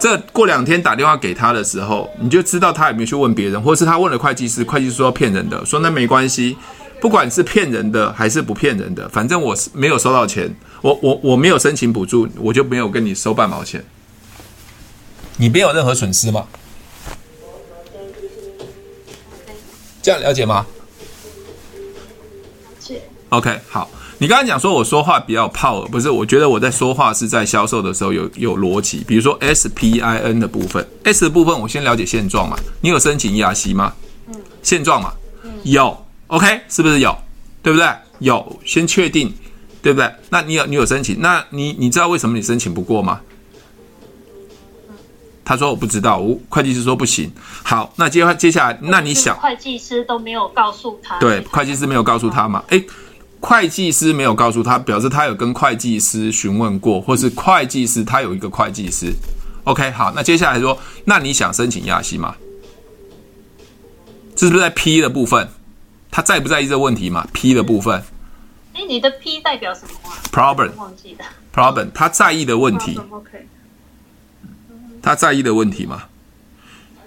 [0.00, 6.56] 这过两天打电话给他的时候，你就知道他有没有去问别人，或是他问了会计师，会计师说骗人的，说那没关系，
[7.02, 10.48] 不管是骗人的还是不骗人的，反正我是没有收到钱，
[10.82, 13.84] 我我我没有申请补助，我就没有跟你收半毛钱，
[15.36, 16.46] 你没有任何损失吗？
[20.00, 20.64] 这样了解吗
[23.30, 26.08] ？OK，好，你刚才讲说我说话比较 power，不是？
[26.08, 29.02] 我觉得我在说话是在销售的时候有有逻辑。
[29.04, 32.56] 比如说 SPIN 的部分，S 的部分我先了解现状嘛。
[32.80, 33.92] 你有申请 ERC 吗？
[34.28, 35.12] 嗯，现状嘛，
[35.64, 35.98] 有。
[36.32, 37.14] OK，是不是有？
[37.62, 37.86] 对不对？
[38.20, 39.30] 有，先确定，
[39.82, 40.10] 对不对？
[40.30, 41.20] 那你有你有申请？
[41.20, 43.20] 那你你知道为什么你申请不过吗？
[45.44, 47.30] 他说我不知道，我会计师说不行。
[47.62, 52.64] 好，那接接下来，那你想，会计师都没有告诉他，对，会计师没有告诉他嘛？
[52.68, 52.82] 诶，
[53.38, 59.12] 会计师没有告诉他，表示他有跟会计师询问过，或是会计师他有一个会计师。
[59.64, 62.34] OK，好，那接下来说，那你想申请亚息吗？
[64.34, 65.46] 这是不是在 P 的部分？
[66.12, 68.00] 他在不在意这个问题嘛？P 的部分。
[68.74, 70.70] 哎，你的 P 代表什么啊？Problem。
[70.76, 71.24] 忘记了。
[71.52, 73.00] Problem，他在意的问题。
[73.10, 73.48] OK。
[75.02, 76.04] 他在意的问题嘛？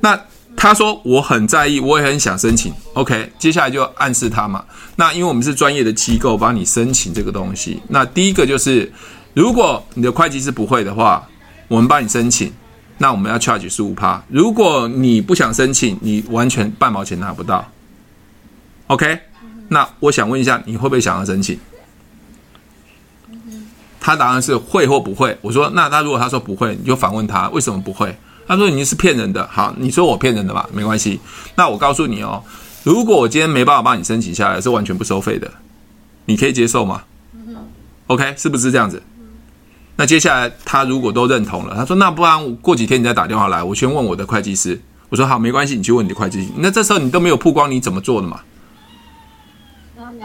[0.01, 0.19] 那
[0.57, 2.73] 他说我很在意，我也很想申请。
[2.93, 4.65] OK，接下来就暗示他嘛。
[4.95, 7.81] 那因为我们是专业的机构，帮你申请这个东西。
[7.87, 8.91] 那第一个就是，
[9.33, 11.25] 如果你的会计师不会的话，
[11.67, 12.51] 我们帮你申请。
[12.97, 14.23] 那我们要 charge 十五趴。
[14.29, 17.69] 如果你不想申请，你完全半毛钱拿不到。
[18.87, 19.19] OK，
[19.69, 21.57] 那我想问一下，你会不会想要申请？
[23.99, 25.35] 他答案是会或不会。
[25.41, 28.15] 我说，那他如果他说不会，你就反问他为什么不会？
[28.47, 29.47] 他说你是骗人的。
[29.51, 31.19] 好，你说我骗人的吧，没关系。
[31.55, 32.43] 那我告诉你哦，
[32.83, 35.51] 如果我今天没办法帮你申请下来，是完全不收费的，
[36.25, 37.01] 你可以接受吗
[38.05, 39.01] ？OK，是不是这样子？
[39.95, 44.79] 那接下来他如果都认同了，他说那不然过几天你再打电话来，我先问我的会计师。
[45.09, 46.49] 我说好，没关系，你去问你的会计师。
[46.57, 48.41] 那这时候你都没有曝光，你怎么做的嘛？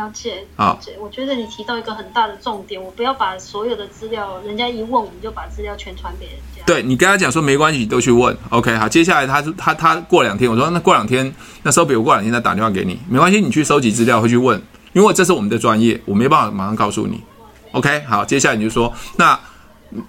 [0.00, 0.96] 了解，了解。
[0.98, 6.62] 我觉得你提到一个很大的重点，我不要把所有的资料，人家一问我们就把资料全传给人家。
[6.64, 8.34] 对，你跟他讲说没关系，都去问。
[8.48, 11.32] OK，好，接下来他他他过两天，我说那过两天，
[11.62, 14.60] 那时候比如过两天再打电话给你，没关系，你去收集资料，会去问，
[14.92, 17.20] 因为这是我们的专业，我没办法马上告诉你。
[17.72, 19.38] OK，好，接下来你就说那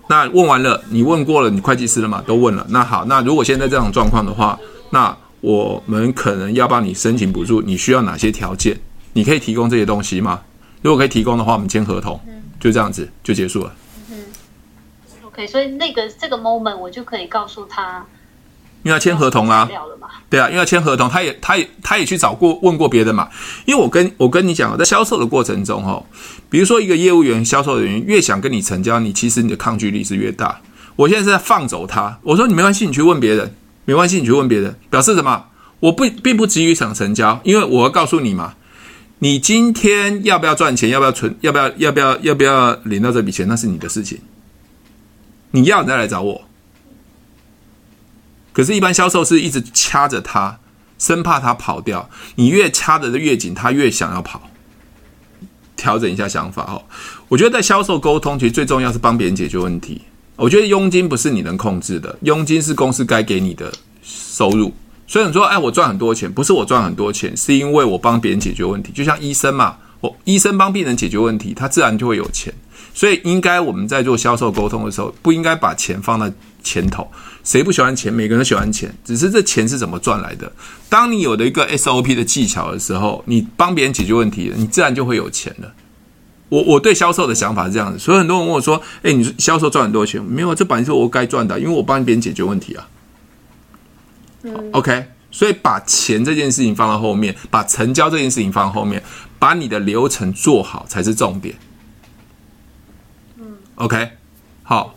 [0.08, 2.24] 那问完了，你问过了你会计师了嘛？
[2.26, 2.66] 都问了。
[2.70, 4.58] 那好，那如果现在这种状况的话，
[4.92, 8.80] 那我们可能要帮你申请补助，你需要哪些条件？
[9.14, 10.42] 你可以提供这些东西吗？
[10.82, 12.20] 如果可以提供的话，我们签合同，
[12.60, 13.74] 就这样子就结束了。
[14.10, 14.18] 嗯
[15.24, 18.04] ，OK，所以那个这个 moment 我就可以告诉他，
[18.84, 19.70] 因为要签合同啦。
[20.30, 23.30] 对啊，因为要签合同，他也他也他也去找过问过别人嘛。
[23.66, 26.04] 因为我跟我跟你讲，在销售的过程中，哦，
[26.50, 30.62] 比如说一个业务员、销售人员越想跟你成交，你其实你的抗拒力是越大。
[30.96, 33.54] 我现在是在放走他，我说你没关系，你去问别人，
[33.86, 35.46] 没关系，你去问别人，表示什么？
[35.82, 38.56] 我不并不急于想成交，因为我要告诉你嘛。
[39.24, 40.90] 你今天要不要赚钱？
[40.90, 41.36] 要不要存？
[41.42, 41.70] 要不要？
[41.78, 42.18] 要不要？
[42.22, 43.48] 要不要领到这笔钱？
[43.48, 44.20] 那是你的事情。
[45.52, 46.42] 你要你再来找我。
[48.52, 50.58] 可是，一般销售是一直掐着他，
[50.98, 52.10] 生怕他跑掉。
[52.34, 54.50] 你越掐得越紧，他越想要跑。
[55.78, 56.82] 调整一下想法哦。
[57.28, 60.02] 我觉得在销售沟通，其实最重要是帮别人解决问题。
[60.36, 64.74] 我觉得佣金不是你能控制的，佣金是公司该给你的收入。
[65.12, 68.94] 所以你说，哎，我赚很多钱，不是我赚很多钱，是因为我帮别人解决问题。
[68.94, 72.54] 就像医生嘛，我医生帮病人解决问题，他自然就会有钱。
[72.94, 76.32] 所以应该我们在做销售沟通的时候，不应该把钱放在
[76.64, 77.06] 前头。
[77.44, 78.14] 谁不喜欢钱？
[78.14, 80.50] 每个人都喜欢钱，只是这钱是怎么赚来的。
[80.88, 85.74] 当你有了一个 SOP 的技巧的时候，你帮别人解决问题，你自然就会有钱了。
[86.48, 90.24] 我我对销售的想法是这样子，所以很多人问我说，哎，你销售赚很多钱？
[90.24, 92.88] 没有，这本来是我该赚的，因为我帮别人解决问题啊。
[94.72, 99.02] OK，所以把钱这件事情放到后面，把成交这件事情放到后面，
[99.38, 101.56] 把你的流程做好才是重点。
[103.76, 104.10] OK，
[104.64, 104.96] 好，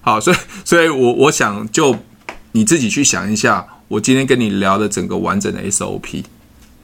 [0.00, 1.96] 好，所以，所以我我想就
[2.52, 6.24] 你自己去想一下，我今天跟你聊的整个完整的 SOP，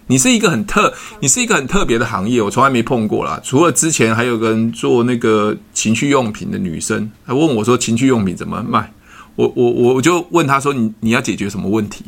[0.08, 3.40] 你是一个很特，你是一个很特别的行业，我从来没碰过啦。
[3.42, 8.92] 除了之前还有个人做那个情趣用品的女生，还问我说情趣用品怎么卖。
[9.36, 12.04] 我我我就问他说，你你要解决什么问题？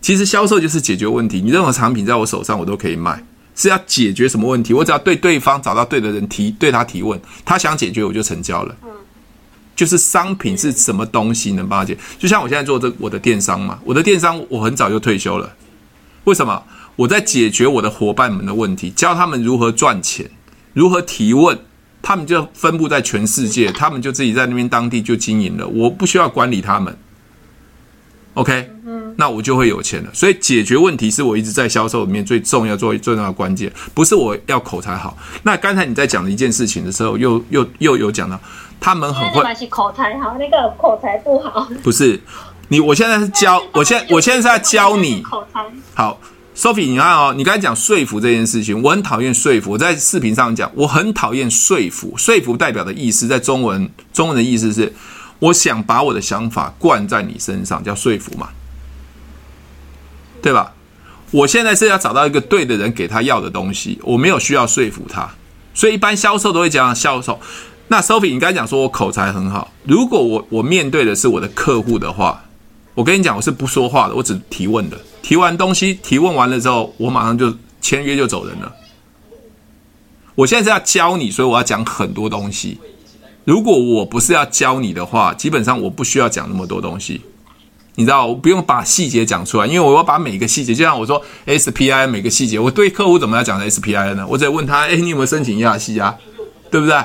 [0.00, 1.40] 其实销售就是解决问题。
[1.40, 3.24] 你任何产品在我手上，我都可以卖。
[3.54, 4.72] 是要解决什么问题？
[4.72, 8.74] 我只要对对方找到对的人提，对他提问，他想解决，我就成交了。
[9.76, 12.00] 就是商品是什么东西能帮他解决？
[12.18, 15.52] 就像我现在做这我的电商嘛，我的电商我很早就退休了。
[16.24, 16.62] 为什么？
[16.96, 20.30] 我在解决我的伙伴们的问题，教他们如何赚钱，
[20.72, 21.58] 如何提问。
[22.02, 26.94] 他们就分布在全世界，他们就自己在那边当地就经营了，我不需要管理他们。
[28.34, 28.70] OK，
[29.16, 30.10] 那我就会有钱了。
[30.14, 35.16] 所以解决问题是我一直在销售里面最重要、最重要的关键，不是我要口才好。
[35.42, 38.40] 那刚才你在讲的一件事情的时候，又又又有讲到
[38.80, 41.68] 他们很会口才好，那个口才不好。
[41.82, 42.18] 不是
[42.68, 45.62] 你，我现在是教，我现在我现在是在教你口才
[45.94, 46.18] 好。
[46.62, 49.72] Sophie，你看哦，你刚才讲说服这件事情，我很讨厌说服。
[49.72, 52.14] 我在视频上讲，我很讨厌说服。
[52.16, 54.92] 说服代表的意思，在中文，中文的意思是，
[55.40, 58.50] 我想把我的想法灌在你身上，叫说服嘛，
[60.40, 60.72] 对吧？
[61.32, 65.28] 我现在是要找到一个对的人，给他要的东西，我没有需要说服他。
[65.74, 67.40] 所以一般销售都会讲销售。
[67.88, 72.40] 那 Sophie，你刚才讲说我口才很好，如果我我面对的是我的客户的话。
[72.94, 75.00] 我跟你讲，我是不说话的，我只提问的。
[75.22, 78.72] 提完东西，提问完了之后，我马上就签约就走人了。
[80.34, 82.78] 我现在是要教你，所以我要讲很多东西。
[83.44, 87.20] 如果我不是要教你的话，基本上我不需要讲那么多东西。
[87.94, 94.26] 你知道，我不用把细节讲出来，因为我要把每个细节，就像我说 SPI 每个细节，我对客户怎么来讲 SPI 呢？
[94.26, 96.16] 我在问他，哎，你有没有申请亚细啊？
[96.70, 96.96] 对不对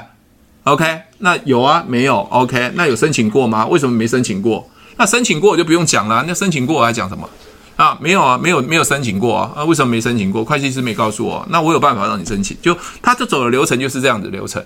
[0.63, 3.67] ？OK，那有啊，没有？OK，那有申请过吗？
[3.67, 4.69] 为什么没申请过？
[4.95, 6.23] 那申请过我就不用讲了。
[6.25, 7.29] 那申请过我还讲什么？
[7.77, 9.53] 啊，没有啊，没有没有申请过啊。
[9.55, 10.43] 啊，为什么没申请过？
[10.43, 11.45] 会计师没告诉我。
[11.49, 14.61] 那我有办法让你申请，就他就走的流程就是这样子流程。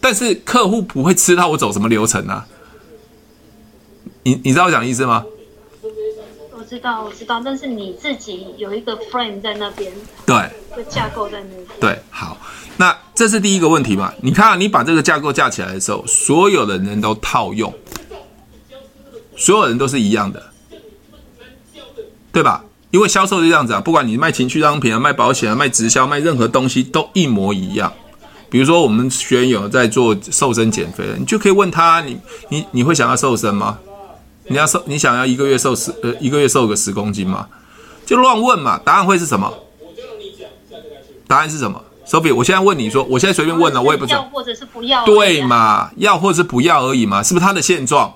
[0.00, 2.46] 但是客户不会知道我走什么流程啊。
[4.22, 5.24] 你你知道我讲的意思吗？
[6.52, 9.90] 我知道，我知道，但是你自己有一个 frame 在那边，
[10.26, 10.36] 对，
[10.76, 11.66] 个架构在那边。
[11.80, 12.36] 对，好，
[12.76, 14.12] 那这是第一个问题嘛？
[14.20, 17.72] 你看，你把这个架构架起来的时候，所有的人都套用，
[19.34, 20.47] 所有人都是一样的，
[22.32, 22.64] 对吧？
[22.90, 27.92] 因为销售是这样子啊，不管你卖情趣商品啊、卖保险啊、卖直销、卖任何东西，都一模一样。
[28.48, 32.18] 比如说，我们学员有在做瘦身减肥的，你就可以问他：你
[32.48, 33.78] 你你会想要瘦身吗？
[34.46, 37.46] 你要瘦，你想要一个月瘦十呃一个月瘦个十公斤吗？
[38.06, 39.52] 就乱问嘛，答案会是什么？
[41.26, 44.20] 答案是什么？Sophie，我现在问你说，我现在随便问了，我也不知道。
[44.20, 45.04] 要或者是不要？
[45.04, 45.90] 对嘛？
[45.96, 47.22] 要或者是不要而已嘛？
[47.22, 48.14] 是不是他的现状？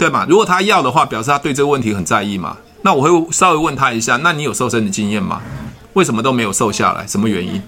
[0.00, 0.24] 对嘛？
[0.26, 2.56] 如果他要的话，表示他对这个问题很在意嘛？
[2.80, 5.42] 那我会稍微问他一下，那你有瘦身的经验吗？
[5.92, 7.06] 为什么都没有瘦下来？
[7.06, 7.62] 什么原因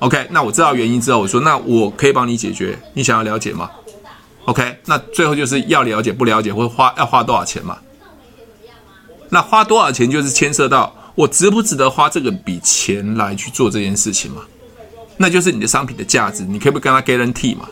[0.00, 3.70] ？OK，那我知道原因之后，我说那我可以帮你解决，你想要了解吗
[4.46, 7.78] ？OK，那最后就是要了解不了解，或花要花多少钱嘛？
[9.28, 14.42] 那花多少钱就是牵涉到我值不值得花这个笔钱来去做这件事情嘛？
[15.18, 17.68] 那就是你的商品的价值，你可以不跟他 guarantee 嘛？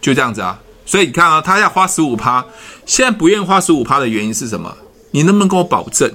[0.00, 0.56] 就这样子啊。
[0.90, 2.44] 所以你看啊，他要花十五趴，
[2.84, 4.76] 现在不愿意花十五趴的原因是什么？
[5.12, 6.10] 你能不能跟我保证？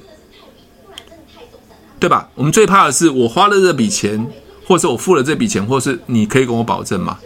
[1.98, 2.28] 对吧？
[2.36, 4.30] 我们最怕的是我花了这笔钱，
[4.68, 7.18] 或者是我付了这笔钱，或是你可以跟我保证吗？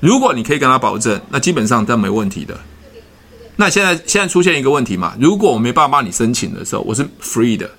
[0.00, 2.54] 如果你可以跟他保证，那基本上都没问题的。
[3.56, 5.14] 那现在现在出现一个问题嘛？
[5.18, 7.70] 如果我没办法帮你申请的时候，我是 free 的，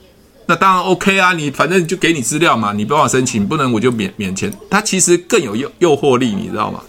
[0.48, 1.32] 那当然 OK 啊。
[1.34, 4.52] 你反正就给你资料嘛，你帮我申请，不能我就免免钱。
[4.68, 6.82] 它其实更有诱诱惑力，你知道吗？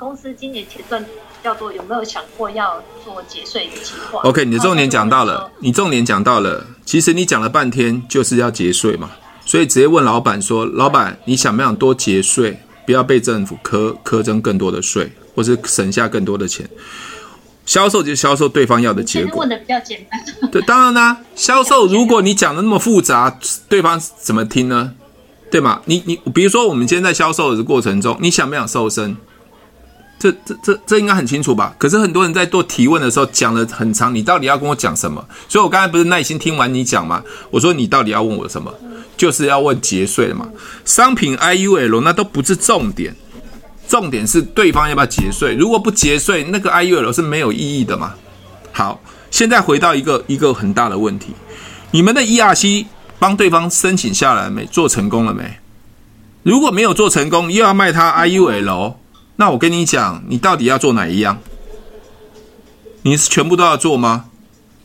[0.00, 1.04] 你公司今年结算
[1.44, 6.66] 叫做有没有想过要做节税的计划？OK，你的重点讲到了，你重点讲到了。
[6.86, 9.10] 其实你讲了半天就是要节税嘛，
[9.44, 16.66] 所以直接问老板说：“老板，你想不想多节税？”不要被政府苛苛征更多的税，或是省下更多的钱。
[17.66, 19.40] 销售就是销售对方要的结果。
[19.40, 20.50] 问的比较简单。
[20.50, 23.38] 对，当然啦、啊，销售如果你讲的那么复杂，
[23.68, 24.94] 对方怎么听呢？
[25.50, 25.82] 对吗？
[25.84, 29.14] 你你比如说，我们今天在销售的过程中，你想不想瘦身？
[30.20, 31.74] 这这这这应该很清楚吧？
[31.78, 35.24] 可是很多人在做提问的时候讲了很长，你到底要跟我讲什么？
[35.48, 37.24] 所以我刚才不是耐心听完你讲吗？
[37.50, 38.70] 我说你到底要问我什么？
[39.16, 40.48] 就是要问节税的嘛，
[40.84, 43.14] 商品 IUL 那都不是重点，
[43.88, 45.54] 重点是对方要不要节税。
[45.54, 48.14] 如果不节税，那个 IUL 是没有意义的嘛。
[48.72, 49.00] 好，
[49.30, 51.34] 现在回到一个一个很大的问题，
[51.90, 52.86] 你们的 ERC
[53.18, 54.64] 帮对方申请下来没？
[54.66, 55.58] 做成功了没？
[56.42, 58.94] 如果没有做成功，又要卖他 IUL，
[59.40, 61.38] 那我跟你讲，你到底要做哪一样？
[63.00, 64.26] 你是全部都要做吗？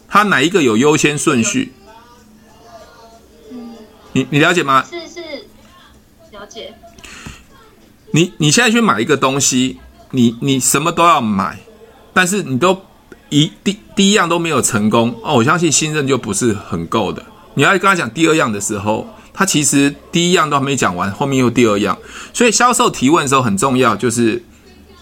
[0.08, 1.74] 它哪一个有优先顺序？
[4.14, 4.82] 你你了解吗？
[4.90, 5.22] 是是，
[6.32, 6.74] 了解。
[8.12, 9.78] 你你现在去买一个东西，
[10.12, 11.60] 你你什么都要买，
[12.14, 12.82] 但是你都
[13.28, 17.22] 一第第一样都没有成功哦，我相信信任就不是很够的。
[17.56, 21.98] 你要跟他讲第二样的时候，他其实第一样都还没讲完，后面又第二样。
[22.34, 24.42] 所以销售提问的时候很重要，就是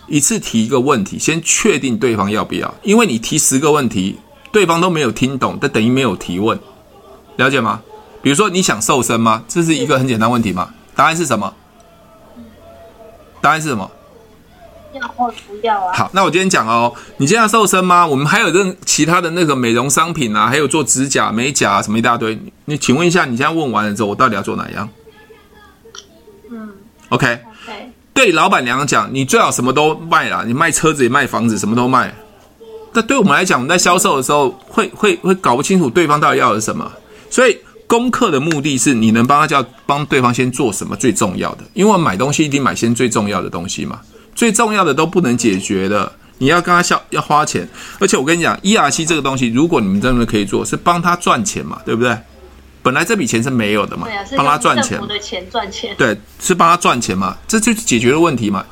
[0.07, 2.73] 一次提一个问题，先确定对方要不要。
[2.83, 4.17] 因为你提十个问题，
[4.51, 6.59] 对方都没有听懂，这等于没有提问，
[7.37, 7.81] 了解吗？
[8.21, 9.43] 比如说你想瘦身吗？
[9.47, 10.73] 这是一个很简单问题吗？
[10.95, 11.53] 答案是什么？
[13.39, 13.89] 答案是什么？
[15.01, 15.93] 或不要啊？
[15.93, 18.05] 好，那我今天讲哦，你今天要瘦身吗？
[18.05, 22.39] 我们还有任其他的那个美容商品啊，还有做指甲、美甲啊，什么一大堆。
[22.65, 24.89] 你请问一下，你现在问完了之后，我到底要做哪样？
[26.51, 26.69] 嗯
[27.09, 27.39] ，OK。
[28.13, 32.13] 对老板娘讲，你最好什么都卖啦，你卖车子也卖房子，什么都卖。
[32.93, 36.91] 但对我们来讲，我们在销售的时候会会会搞不清楚对方到底要的是什么，
[37.29, 37.57] 所以。
[37.85, 43.99] 功课的目的是你能帮他叫帮对方先做什么最重要的，因为买东西一定买先最重要的东西嘛，
[44.35, 47.67] 最重要的都不能解决的，你要跟他消要花钱，
[47.99, 52.17] 而且我跟你讲，ERC 这个东西，如果你们真的可以做，是帮他赚钱嘛，对不对？
[52.81, 58.65] 本来这笔钱是没有的嘛，帮他赚钱，的钱赚钱，对，是帮他赚钱嘛，这就解决了问题嘛。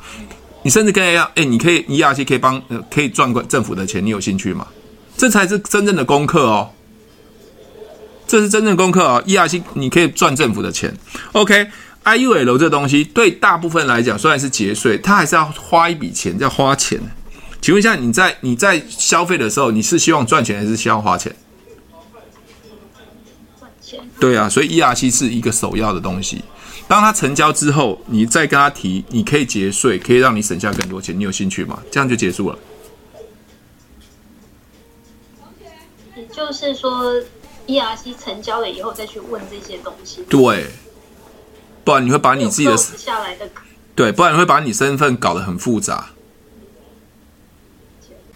[0.64, 4.66] 你甚至可以要，哎，你可以 ERC 可以帮呃可以赚政府的钱，你有兴趣吗？
[5.16, 6.70] 这才是真正的功课哦。
[8.26, 10.94] 这是真正的功课哦，ERC 你可以赚政府的钱。
[12.04, 17.00] OK，IUL 这东西对大部分来讲虽然是节税，它还是要花一笔钱，要花钱。
[17.60, 21.34] 请问一下，你在你在消费的时候，你是希望赚钱还是希望花钱。
[24.18, 26.42] 对啊，所以 ERC 是一个首要的东西。
[26.88, 31.82] 当它成交之后，你再跟他提，你可以节税，可以让你省下更多钱，你有兴趣吗？
[31.90, 32.58] 这样就结束了。
[36.16, 37.14] 也就是说
[37.66, 40.22] ，ERC 成交了以后再去问这些东西。
[40.28, 40.66] 对，
[41.84, 43.48] 不然你会把你自己的下来的，
[43.94, 46.06] 对，不然你会把你身份搞得很复杂。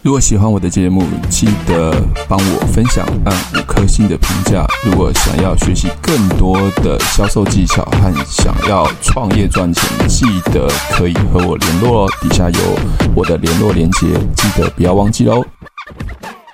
[0.03, 1.91] 如果喜欢我的节目，记得
[2.29, 4.65] 帮我分享，按五颗星的评价。
[4.85, 12.11] 如果想要学习更多的销售技巧和想要创业赚钱，记得可以和我联络哦。
[12.21, 12.59] 底下有
[13.15, 15.43] 我的联络链接，记得不要忘记喽。